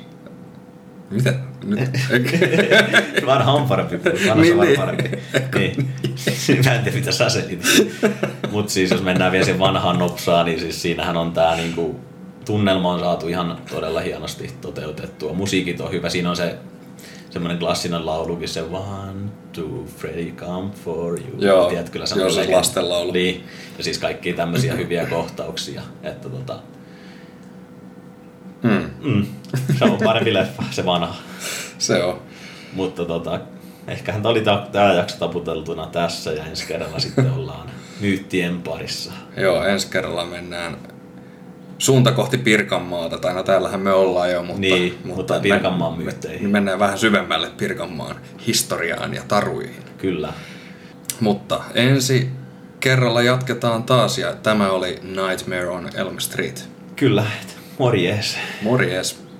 Mitä? 1.11 1.33
Nyt? 1.63 1.89
vanha 3.25 3.51
on 3.51 3.67
parempi 3.67 3.99
vanhassa 4.03 4.35
Niin, 4.35 4.59
niin. 4.59 4.79
parempi. 4.79 5.09
Niin. 5.55 5.87
Mä 6.65 6.73
en 6.75 6.83
tiedä 6.83 6.97
mitä 6.97 7.11
sä 7.11 7.29
selitit. 7.29 7.61
Mutta 8.51 8.71
siis 8.71 8.91
jos 8.91 9.03
mennään 9.03 9.31
vielä 9.31 9.45
sen 9.45 9.59
vanhaan 9.59 9.99
nopsaan, 9.99 10.45
niin 10.45 10.59
siis 10.59 10.81
siinähän 10.81 11.17
on 11.17 11.31
tää 11.31 11.55
niinku, 11.55 11.99
tunnelma 12.45 12.91
on 12.91 12.99
saatu 12.99 13.27
ihan 13.27 13.57
todella 13.71 13.99
hienosti 13.99 14.49
toteutettua. 14.61 15.33
Musiikit 15.33 15.81
on 15.81 15.91
hyvä. 15.91 16.09
Siinä 16.09 16.29
on 16.29 16.35
se 16.35 16.55
semmoinen 17.29 17.59
klassinen 17.59 18.05
laulukin, 18.05 18.49
se 18.49 18.61
One, 18.61 19.29
two, 19.53 19.85
Freddy 19.97 20.31
come 20.31 20.69
for 20.85 21.19
you. 21.19 21.41
Joo, 21.41 21.69
Tiedät, 21.69 21.89
kyllä 21.89 22.05
joo, 22.15 22.29
se 22.29 22.41
legend- 22.45 22.51
lastenlaulu. 22.51 23.11
Niin, 23.11 23.43
ja 23.77 23.83
siis 23.83 23.97
kaikkia 23.97 24.35
tämmöisiä 24.35 24.73
hyviä 24.73 25.05
kohtauksia. 25.05 25.81
Että 26.03 26.29
tota, 26.29 26.59
Mm, 28.63 28.89
mm, 29.11 29.25
se 29.79 29.85
on 29.85 29.97
parempi 30.03 30.33
leffa, 30.33 30.63
se 30.71 30.85
vanha. 30.85 31.15
se 31.77 32.03
on. 32.03 32.21
Mutta 32.73 33.05
tota, 33.05 33.39
ehkähän 33.87 34.21
tämä 34.21 34.31
oli 34.31 34.43
tämä 34.71 34.93
jakso 34.93 35.17
taputeltuna 35.17 35.85
tässä 35.87 36.31
ja 36.31 36.45
ensi 36.45 36.67
kerralla 36.67 36.99
sitten 36.99 37.31
ollaan 37.31 37.69
myyttien 38.01 38.61
parissa. 38.61 39.11
Joo, 39.37 39.63
ensi 39.63 39.87
kerralla 39.91 40.25
mennään 40.25 40.77
suunta 41.77 42.11
kohti 42.11 42.37
Pirkanmaata, 42.37 43.17
tai 43.17 43.33
no 43.33 43.43
täällähän 43.43 43.79
me 43.79 43.93
ollaan 43.93 44.31
jo, 44.31 44.43
mutta, 44.43 44.61
Niin, 44.61 44.97
mutta 45.03 45.39
Pirkanmaan 45.39 45.93
me, 45.97 46.03
myytteihin. 46.03 46.43
me 46.43 46.49
mennään 46.51 46.79
vähän 46.79 46.97
syvemmälle 46.97 47.49
Pirkanmaan 47.57 48.15
historiaan 48.47 49.13
ja 49.13 49.21
taruihin. 49.27 49.83
Kyllä. 49.97 50.33
Mutta 51.19 51.63
ensi 51.75 52.29
kerralla 52.79 53.21
jatketaan 53.21 53.83
taas, 53.83 54.17
ja 54.17 54.33
tämä 54.35 54.69
oli 54.71 54.99
Nightmare 55.03 55.67
on 55.69 55.89
Elm 55.95 56.19
Street. 56.19 56.69
Kyllä. 56.95 57.23
Morjes. 57.79 58.37
Morjes! 58.61 59.30